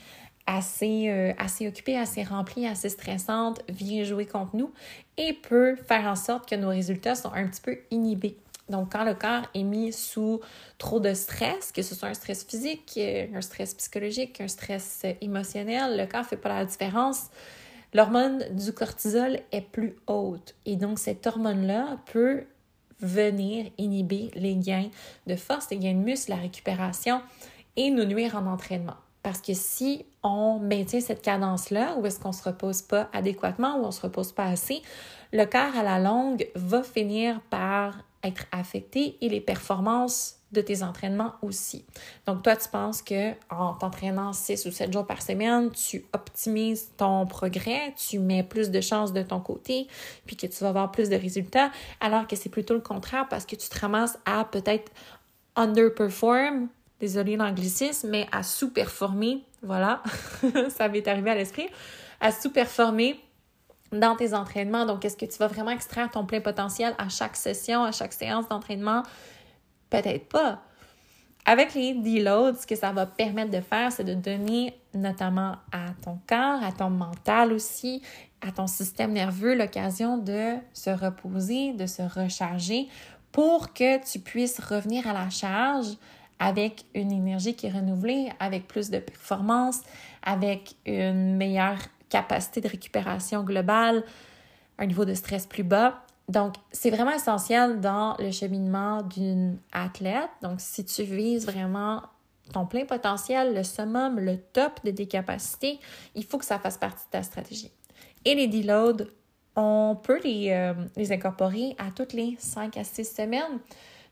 assez, 0.47 1.09
euh, 1.09 1.33
assez 1.39 1.69
occupée, 1.69 1.97
assez 1.97 2.23
remplie, 2.23 2.67
assez 2.67 2.89
stressante 2.89 3.61
vient 3.69 4.05
jouer 4.05 4.27
contre 4.27 4.57
nous 4.57 4.73
et 5.17 5.35
peut 5.35 5.77
faire 5.77 6.07
en 6.07 6.17
sorte 6.17 6.49
que 6.49 6.55
nos 6.55 6.69
résultats 6.69 7.15
sont 7.15 7.33
un 7.33 7.47
petit 7.47 7.61
peu 7.61 7.79
inhibés. 7.91 8.37
Donc, 8.69 8.93
quand 8.93 9.05
le 9.05 9.15
corps 9.15 9.47
est 9.55 9.65
mis 9.65 9.93
sous 9.93 10.41
trop 10.79 11.01
de 11.01 11.15
stress, 11.15 11.73
que 11.73 11.83
ce 11.83 11.95
soit 11.95 12.09
un 12.09 12.15
stress 12.15 12.45
physique, 12.45 12.99
un 12.99 13.41
stress 13.41 13.75
psychologique, 13.75 14.41
un 14.41 14.49
stress 14.49 15.05
émotionnel, 15.21 15.99
le 15.99 16.07
corps 16.07 16.23
ne 16.23 16.27
fait 16.27 16.37
pas 16.37 16.49
la 16.49 16.65
différence. 16.65 17.27
L'hormone 17.93 18.45
du 18.53 18.73
cortisol 18.73 19.41
est 19.51 19.61
plus 19.61 19.97
haute 20.07 20.55
et 20.65 20.77
donc 20.77 20.99
cette 20.99 21.27
hormone-là 21.27 21.99
peut 22.11 22.45
venir 23.01 23.71
inhiber 23.77 24.31
les 24.35 24.57
gains 24.57 24.89
de 25.27 25.37
force, 25.37 25.69
les 25.71 25.77
gains 25.77 25.93
de 25.93 25.99
muscle, 25.99 26.31
la 26.31 26.37
récupération 26.37 27.21
et 27.77 27.91
nous 27.91 28.05
nuire 28.05 28.37
en 28.37 28.47
entraînement. 28.47 28.97
Parce 29.23 29.41
que 29.41 29.55
si 29.55 30.07
on 30.23 30.59
maintient 30.59 31.01
cette 31.01 31.23
cadence-là, 31.23 31.97
où 31.99 32.07
est-ce 32.07 32.19
qu'on 32.19 32.31
ne 32.31 32.35
se 32.35 32.43
repose 32.43 32.83
pas 32.83 33.11
adéquatement, 33.13 33.77
ou 33.77 33.83
on 33.83 33.87
ne 33.89 33.93
se 33.93 34.01
repose 34.01 34.33
pas 34.33 34.47
assez, 34.47 34.83
le 35.33 35.45
corps 35.45 35.77
à 35.77 35.83
la 35.83 35.99
longue 35.99 36.49
va 36.55 36.83
finir 36.83 37.41
par 37.51 37.99
être 38.25 38.47
affecté 38.53 39.17
et 39.21 39.29
les 39.29 39.41
performances 39.41 40.37
de 40.53 40.61
tes 40.61 40.83
entraînements 40.83 41.33
aussi. 41.41 41.85
Donc, 42.27 42.43
toi, 42.43 42.55
tu 42.57 42.69
penses 42.69 43.03
que 43.03 43.33
en 43.51 43.75
t'entraînant 43.75 44.33
6 44.33 44.67
ou 44.67 44.71
7 44.71 44.93
jours 44.93 45.07
par 45.07 45.23
semaine, 45.23 45.71
tu 45.71 46.05
optimises 46.13 46.91
ton 46.97 47.27
progrès, 47.27 47.95
tu 47.97 48.19
mets 48.19 48.43
plus 48.43 48.71
de 48.71 48.81
chances 48.81 49.13
de 49.13 49.23
ton 49.23 49.41
côté, 49.41 49.89
puis 50.27 50.37
que 50.37 50.47
tu 50.47 50.63
vas 50.63 50.69
avoir 50.69 50.93
plus 50.93 51.09
de 51.09 51.17
résultats, 51.17 51.71
alors 52.01 52.27
que 52.27 52.37
c'est 52.37 52.51
plutôt 52.51 52.75
le 52.75 52.81
contraire 52.81 53.27
parce 53.29 53.47
que 53.47 53.57
tu 53.57 53.69
te 53.69 53.79
ramasses 53.79 54.19
à 54.27 54.45
peut-être 54.45 54.93
underperform, 55.57 56.69
désolé 57.01 57.37
l'anglicisme, 57.37 58.11
mais 58.11 58.27
à 58.31 58.43
sous-performer, 58.43 59.43
voilà, 59.63 60.03
ça 60.69 60.89
m'est 60.89 61.07
arrivé 61.09 61.31
à 61.31 61.35
l'esprit, 61.35 61.69
à 62.21 62.31
sous-performer 62.31 63.19
dans 63.93 64.17
tes 64.17 64.35
entraînements. 64.35 64.87
Donc, 64.87 65.05
est-ce 65.05 65.17
que 65.17 65.27
tu 65.27 65.39
vas 65.39 65.47
vraiment 65.47 65.71
extraire 65.71 66.11
ton 66.11 66.25
plein 66.25 66.41
potentiel 66.41 66.95
à 66.99 67.09
chaque 67.09 67.37
session, 67.37 67.85
à 67.85 67.93
chaque 67.93 68.13
séance 68.13 68.49
d'entraînement? 68.49 69.03
Peut-être 69.91 70.29
pas. 70.29 70.63
Avec 71.45 71.75
les 71.75 71.95
deloads, 71.95 72.61
ce 72.61 72.67
que 72.67 72.77
ça 72.77 72.93
va 72.93 73.05
permettre 73.05 73.51
de 73.51 73.61
faire, 73.61 73.91
c'est 73.91 74.05
de 74.05 74.15
donner 74.15 74.79
notamment 74.95 75.57
à 75.73 75.89
ton 76.03 76.19
corps, 76.27 76.63
à 76.63 76.71
ton 76.71 76.89
mental 76.89 77.53
aussi, 77.53 78.01
à 78.41 78.53
ton 78.53 78.67
système 78.67 79.13
nerveux 79.13 79.55
l'occasion 79.55 80.19
de 80.19 80.55
se 80.73 80.91
reposer, 80.91 81.73
de 81.73 81.87
se 81.87 82.03
recharger 82.03 82.89
pour 83.33 83.73
que 83.73 84.05
tu 84.05 84.21
puisses 84.21 84.61
revenir 84.61 85.09
à 85.09 85.13
la 85.13 85.31
charge 85.31 85.97
avec 86.39 86.85
une 86.95 87.13
énergie 87.13 87.55
qui 87.55 87.67
est 87.67 87.71
renouvelée, 87.71 88.31
avec 88.41 88.67
plus 88.67 88.91
de 88.91 88.99
performance, 88.99 89.81
avec 90.23 90.75
une 90.87 91.37
meilleure 91.37 91.79
capacité 92.13 92.61
de 92.61 92.69
récupération 92.69 93.43
globale, 93.43 94.05
un 94.79 94.87
niveau 94.87 95.07
de 95.07 95.15
stress 95.15 95.47
plus 95.47 95.63
bas. 95.63 96.05
Donc, 96.29 96.55
c'est 96.71 96.91
vraiment 96.91 97.11
essentiel 97.13 97.81
dans 97.81 98.17
le 98.19 98.31
cheminement 98.31 99.03
d'une 99.03 99.59
athlète. 99.73 100.31
Donc, 100.43 100.61
si 100.61 100.85
tu 100.85 101.03
vises 101.05 101.47
vraiment 101.47 102.03
ton 102.53 102.67
plein 102.67 102.85
potentiel, 102.85 103.55
le 103.55 103.63
summum, 103.63 104.21
le 104.21 104.37
top 104.37 104.85
de 104.85 104.91
tes 104.91 105.07
capacités, 105.07 105.81
il 106.15 106.25
faut 106.25 106.37
que 106.37 106.45
ça 106.45 106.59
fasse 106.59 106.77
partie 106.77 107.05
de 107.07 107.11
ta 107.11 107.23
stratégie. 107.23 107.71
Et 108.27 108.35
les 108.35 108.47
deloads, 108.47 109.07
on 109.57 109.97
peut 110.01 110.21
les, 110.23 110.51
euh, 110.51 110.75
les 110.97 111.13
incorporer 111.13 111.75
à 111.79 111.91
toutes 111.91 112.13
les 112.13 112.37
5 112.39 112.77
à 112.77 112.85
6 112.85 113.05
semaines. 113.05 113.59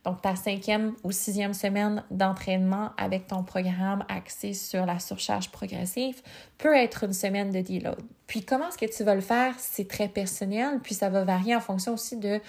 Donc, 0.04 0.22
ta 0.22 0.34
cinquième 0.34 0.94
ou 1.04 1.12
sixième 1.12 1.52
semaine 1.52 2.02
d'entraînement 2.10 2.90
avec 2.96 3.26
ton 3.26 3.42
programme 3.42 4.04
axé 4.08 4.54
sur 4.54 4.86
la 4.86 4.98
surcharge 4.98 5.50
progressive 5.50 6.22
peut 6.56 6.74
être 6.74 7.04
une 7.04 7.12
semaine 7.12 7.50
de 7.50 7.60
deload. 7.60 8.00
Puis, 8.26 8.44
comment 8.44 8.68
est-ce 8.68 8.78
que 8.78 8.90
tu 8.96 9.04
vas 9.04 9.14
le 9.14 9.20
faire? 9.20 9.54
C'est 9.58 9.88
très 9.88 10.08
personnel, 10.08 10.80
puis 10.82 10.94
ça 10.94 11.10
va 11.10 11.24
varier 11.24 11.54
en 11.54 11.60
fonction 11.60 11.94
aussi 11.94 12.16
de 12.16 12.40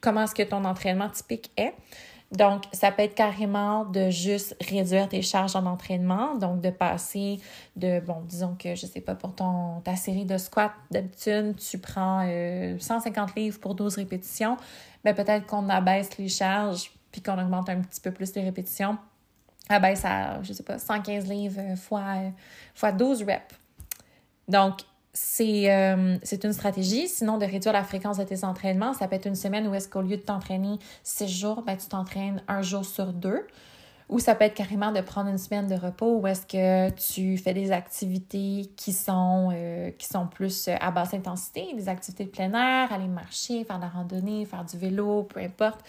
comment 0.00 0.22
est-ce 0.22 0.34
que 0.34 0.42
ton 0.42 0.64
entraînement 0.64 1.08
typique 1.08 1.50
est. 1.56 1.74
Donc, 2.32 2.62
ça 2.72 2.92
peut 2.92 3.02
être 3.02 3.16
carrément 3.16 3.84
de 3.84 4.08
juste 4.08 4.54
réduire 4.60 5.08
tes 5.08 5.20
charges 5.20 5.56
en 5.56 5.66
entraînement, 5.66 6.36
donc 6.36 6.60
de 6.60 6.70
passer 6.70 7.40
de, 7.74 7.98
bon, 7.98 8.22
disons 8.24 8.54
que, 8.54 8.76
je 8.76 8.86
sais 8.86 9.00
pas, 9.00 9.16
pour 9.16 9.34
ton, 9.34 9.80
ta 9.80 9.96
série 9.96 10.24
de 10.24 10.38
squats, 10.38 10.72
d'habitude, 10.92 11.56
tu 11.56 11.78
prends 11.78 12.24
150 12.78 13.30
euh, 13.30 13.32
livres 13.34 13.58
pour 13.58 13.74
12 13.74 13.96
répétitions, 13.96 14.56
mais 15.04 15.12
peut-être 15.12 15.46
qu'on 15.46 15.68
abaisse 15.68 16.18
les 16.18 16.28
charges, 16.28 16.92
puis 17.10 17.20
qu'on 17.20 17.36
augmente 17.36 17.68
un 17.68 17.80
petit 17.80 18.00
peu 18.00 18.12
plus 18.12 18.32
les 18.36 18.42
répétitions, 18.42 18.96
abaisse 19.68 20.04
à, 20.04 20.40
je 20.44 20.52
sais 20.52 20.62
pas, 20.62 20.78
115 20.78 21.28
livres 21.28 21.76
fois, 21.76 22.04
euh, 22.16 22.30
fois 22.76 22.92
12 22.92 23.24
reps. 23.24 23.42
Donc, 24.46 24.82
euh, 25.40 26.16
c'est 26.22 26.44
une 26.44 26.52
stratégie. 26.52 27.08
Sinon, 27.08 27.38
de 27.38 27.44
réduire 27.44 27.72
la 27.72 27.84
fréquence 27.84 28.18
de 28.18 28.24
tes 28.24 28.44
entraînements, 28.44 28.94
ça 28.94 29.08
peut 29.08 29.16
être 29.16 29.26
une 29.26 29.34
semaine 29.34 29.66
où 29.68 29.74
est-ce 29.74 29.88
qu'au 29.88 30.02
lieu 30.02 30.16
de 30.16 30.22
t'entraîner 30.22 30.78
six 31.02 31.28
jours, 31.28 31.62
ben, 31.62 31.76
tu 31.76 31.86
t'entraînes 31.86 32.42
un 32.48 32.62
jour 32.62 32.84
sur 32.84 33.12
deux. 33.12 33.46
Ou 34.08 34.18
ça 34.18 34.34
peut 34.34 34.44
être 34.44 34.54
carrément 34.54 34.90
de 34.90 35.00
prendre 35.00 35.30
une 35.30 35.38
semaine 35.38 35.68
de 35.68 35.76
repos 35.76 36.18
où 36.18 36.26
est-ce 36.26 36.44
que 36.44 36.90
tu 36.90 37.38
fais 37.38 37.54
des 37.54 37.70
activités 37.70 38.68
qui 38.76 38.92
sont, 38.92 39.50
euh, 39.52 39.92
qui 39.92 40.06
sont 40.06 40.26
plus 40.26 40.68
à 40.68 40.90
basse 40.90 41.14
intensité, 41.14 41.72
des 41.76 41.88
activités 41.88 42.24
de 42.24 42.30
plein 42.30 42.52
air, 42.52 42.92
aller 42.92 43.06
marcher, 43.06 43.62
faire 43.62 43.76
de 43.76 43.82
la 43.82 43.88
randonnée, 43.88 44.44
faire 44.46 44.64
du 44.64 44.76
vélo, 44.76 45.22
peu 45.22 45.38
importe, 45.38 45.80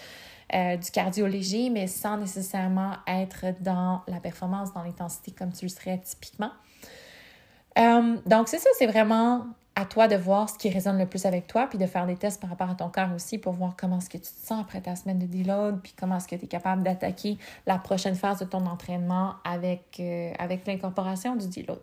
euh, 0.54 0.78
du 0.78 0.92
cardio 0.92 1.26
léger, 1.26 1.72
mais 1.72 1.88
sans 1.88 2.18
nécessairement 2.18 2.94
être 3.08 3.46
dans 3.60 4.02
la 4.08 4.20
performance, 4.20 4.72
dans 4.72 4.84
l'intensité 4.84 5.32
comme 5.32 5.52
tu 5.52 5.66
le 5.66 5.70
serais 5.70 5.98
typiquement. 5.98 6.52
Euh, 7.80 8.18
donc, 8.26 8.48
c'est 8.48 8.60
ça, 8.60 8.70
c'est 8.78 8.88
vraiment 8.88 9.46
à 9.76 9.86
toi 9.86 10.08
de 10.08 10.16
voir 10.16 10.50
ce 10.50 10.58
qui 10.58 10.70
résonne 10.70 10.98
le 10.98 11.06
plus 11.06 11.26
avec 11.26 11.48
toi, 11.48 11.68
puis 11.68 11.78
de 11.78 11.86
faire 11.86 12.06
des 12.06 12.16
tests 12.16 12.42
par 12.42 12.50
rapport 12.50 12.70
à 12.70 12.76
ton 12.76 12.90
corps 12.90 13.14
aussi 13.16 13.38
pour 13.38 13.54
voir 13.54 13.76
comment 13.78 14.00
est-ce 14.00 14.10
que 14.10 14.18
tu 14.18 14.24
te 14.24 14.46
sens 14.46 14.62
après 14.62 14.82
ta 14.82 14.96
semaine 14.96 15.20
de 15.20 15.26
deload, 15.26 15.80
puis 15.82 15.94
comment 15.98 16.18
est-ce 16.18 16.28
que 16.28 16.36
tu 16.36 16.46
es 16.46 16.48
capable 16.48 16.84
d'attaquer 16.84 17.38
la 17.66 17.78
prochaine 17.78 18.16
phase 18.16 18.40
de 18.40 18.46
ton 18.46 18.66
entraînement 18.66 19.36
avec, 19.46 19.98
euh, 20.00 20.34
avec 20.40 20.68
l'incorporation 20.68 21.36
du 21.36 21.48
deload. 21.48 21.80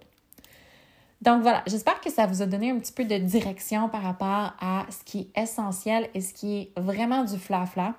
Donc 1.22 1.42
voilà, 1.42 1.62
j'espère 1.66 2.01
que 2.01 2.11
ça 2.11 2.27
vous 2.27 2.42
a 2.42 2.46
donné 2.46 2.70
un 2.70 2.79
petit 2.79 2.92
peu 2.92 3.05
de 3.05 3.18
direction 3.18 3.88
par 3.88 4.03
rapport 4.03 4.55
à 4.61 4.87
ce 4.90 5.03
qui 5.05 5.31
est 5.35 5.42
essentiel 5.42 6.09
et 6.14 6.20
ce 6.20 6.33
qui 6.33 6.59
est 6.59 6.81
vraiment 6.81 7.24
du 7.24 7.38
fla-fla. 7.38 7.94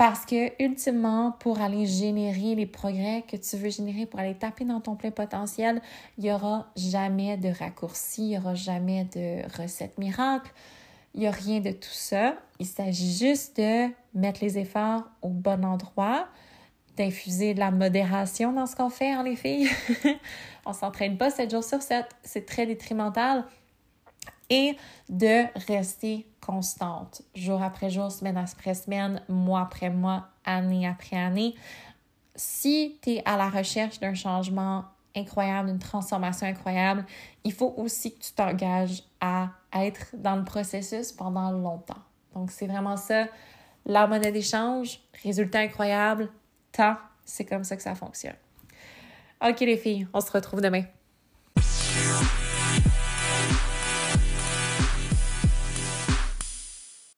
Parce 0.00 0.24
que, 0.24 0.50
ultimement, 0.64 1.32
pour 1.40 1.60
aller 1.60 1.84
générer 1.84 2.54
les 2.54 2.64
progrès 2.64 3.22
que 3.30 3.36
tu 3.36 3.58
veux 3.58 3.68
générer, 3.68 4.06
pour 4.06 4.18
aller 4.18 4.34
taper 4.34 4.64
dans 4.64 4.80
ton 4.80 4.96
plein 4.96 5.10
potentiel, 5.10 5.82
il 6.16 6.24
n'y 6.24 6.32
aura 6.32 6.68
jamais 6.74 7.36
de 7.36 7.50
raccourci, 7.50 8.22
il 8.22 8.28
n'y 8.28 8.38
aura 8.38 8.54
jamais 8.54 9.04
de 9.14 9.42
recette 9.60 9.98
miracle. 9.98 10.50
Il 11.12 11.20
n'y 11.20 11.26
a 11.26 11.30
rien 11.30 11.60
de 11.60 11.72
tout 11.72 11.90
ça. 11.90 12.36
Il 12.58 12.64
s'agit 12.64 13.12
juste 13.12 13.58
de 13.58 13.88
mettre 14.14 14.42
les 14.42 14.56
efforts 14.56 15.02
au 15.20 15.28
bon 15.28 15.66
endroit, 15.66 16.28
d'infuser 16.96 17.52
de 17.52 17.60
la 17.60 17.70
modération 17.70 18.54
dans 18.54 18.64
ce 18.64 18.76
qu'on 18.76 18.88
fait, 18.88 19.10
hein, 19.10 19.22
les 19.22 19.36
filles. 19.36 19.68
On 20.64 20.72
s'entraîne 20.72 21.18
pas 21.18 21.28
7 21.28 21.50
jours 21.50 21.64
sur 21.64 21.82
7. 21.82 22.06
C'est 22.22 22.46
très 22.46 22.64
détrimental 22.64 23.44
et 24.50 24.76
de 25.08 25.44
rester 25.66 26.26
constante, 26.40 27.22
jour 27.34 27.62
après 27.62 27.88
jour, 27.88 28.10
semaine 28.10 28.36
après 28.36 28.74
semaine, 28.74 29.22
mois 29.28 29.62
après 29.62 29.90
mois, 29.90 30.28
année 30.44 30.86
après 30.86 31.16
année. 31.16 31.54
Si 32.34 32.98
tu 33.02 33.10
es 33.10 33.22
à 33.24 33.36
la 33.36 33.48
recherche 33.48 34.00
d'un 34.00 34.14
changement 34.14 34.84
incroyable, 35.16 35.68
d'une 35.70 35.78
transformation 35.78 36.46
incroyable, 36.46 37.04
il 37.44 37.52
faut 37.52 37.74
aussi 37.76 38.14
que 38.14 38.24
tu 38.24 38.32
t'engages 38.32 39.02
à 39.20 39.50
être 39.72 40.14
dans 40.14 40.36
le 40.36 40.44
processus 40.44 41.12
pendant 41.12 41.50
longtemps. 41.50 42.02
Donc, 42.34 42.50
c'est 42.50 42.66
vraiment 42.66 42.96
ça, 42.96 43.26
la 43.86 44.06
monnaie 44.06 44.32
d'échange, 44.32 45.00
résultat 45.22 45.60
incroyable, 45.60 46.28
temps, 46.72 46.96
c'est 47.24 47.44
comme 47.44 47.64
ça 47.64 47.76
que 47.76 47.82
ça 47.82 47.94
fonctionne. 47.94 48.36
OK 49.46 49.60
les 49.60 49.76
filles, 49.76 50.06
on 50.12 50.20
se 50.20 50.30
retrouve 50.30 50.60
demain. 50.60 50.84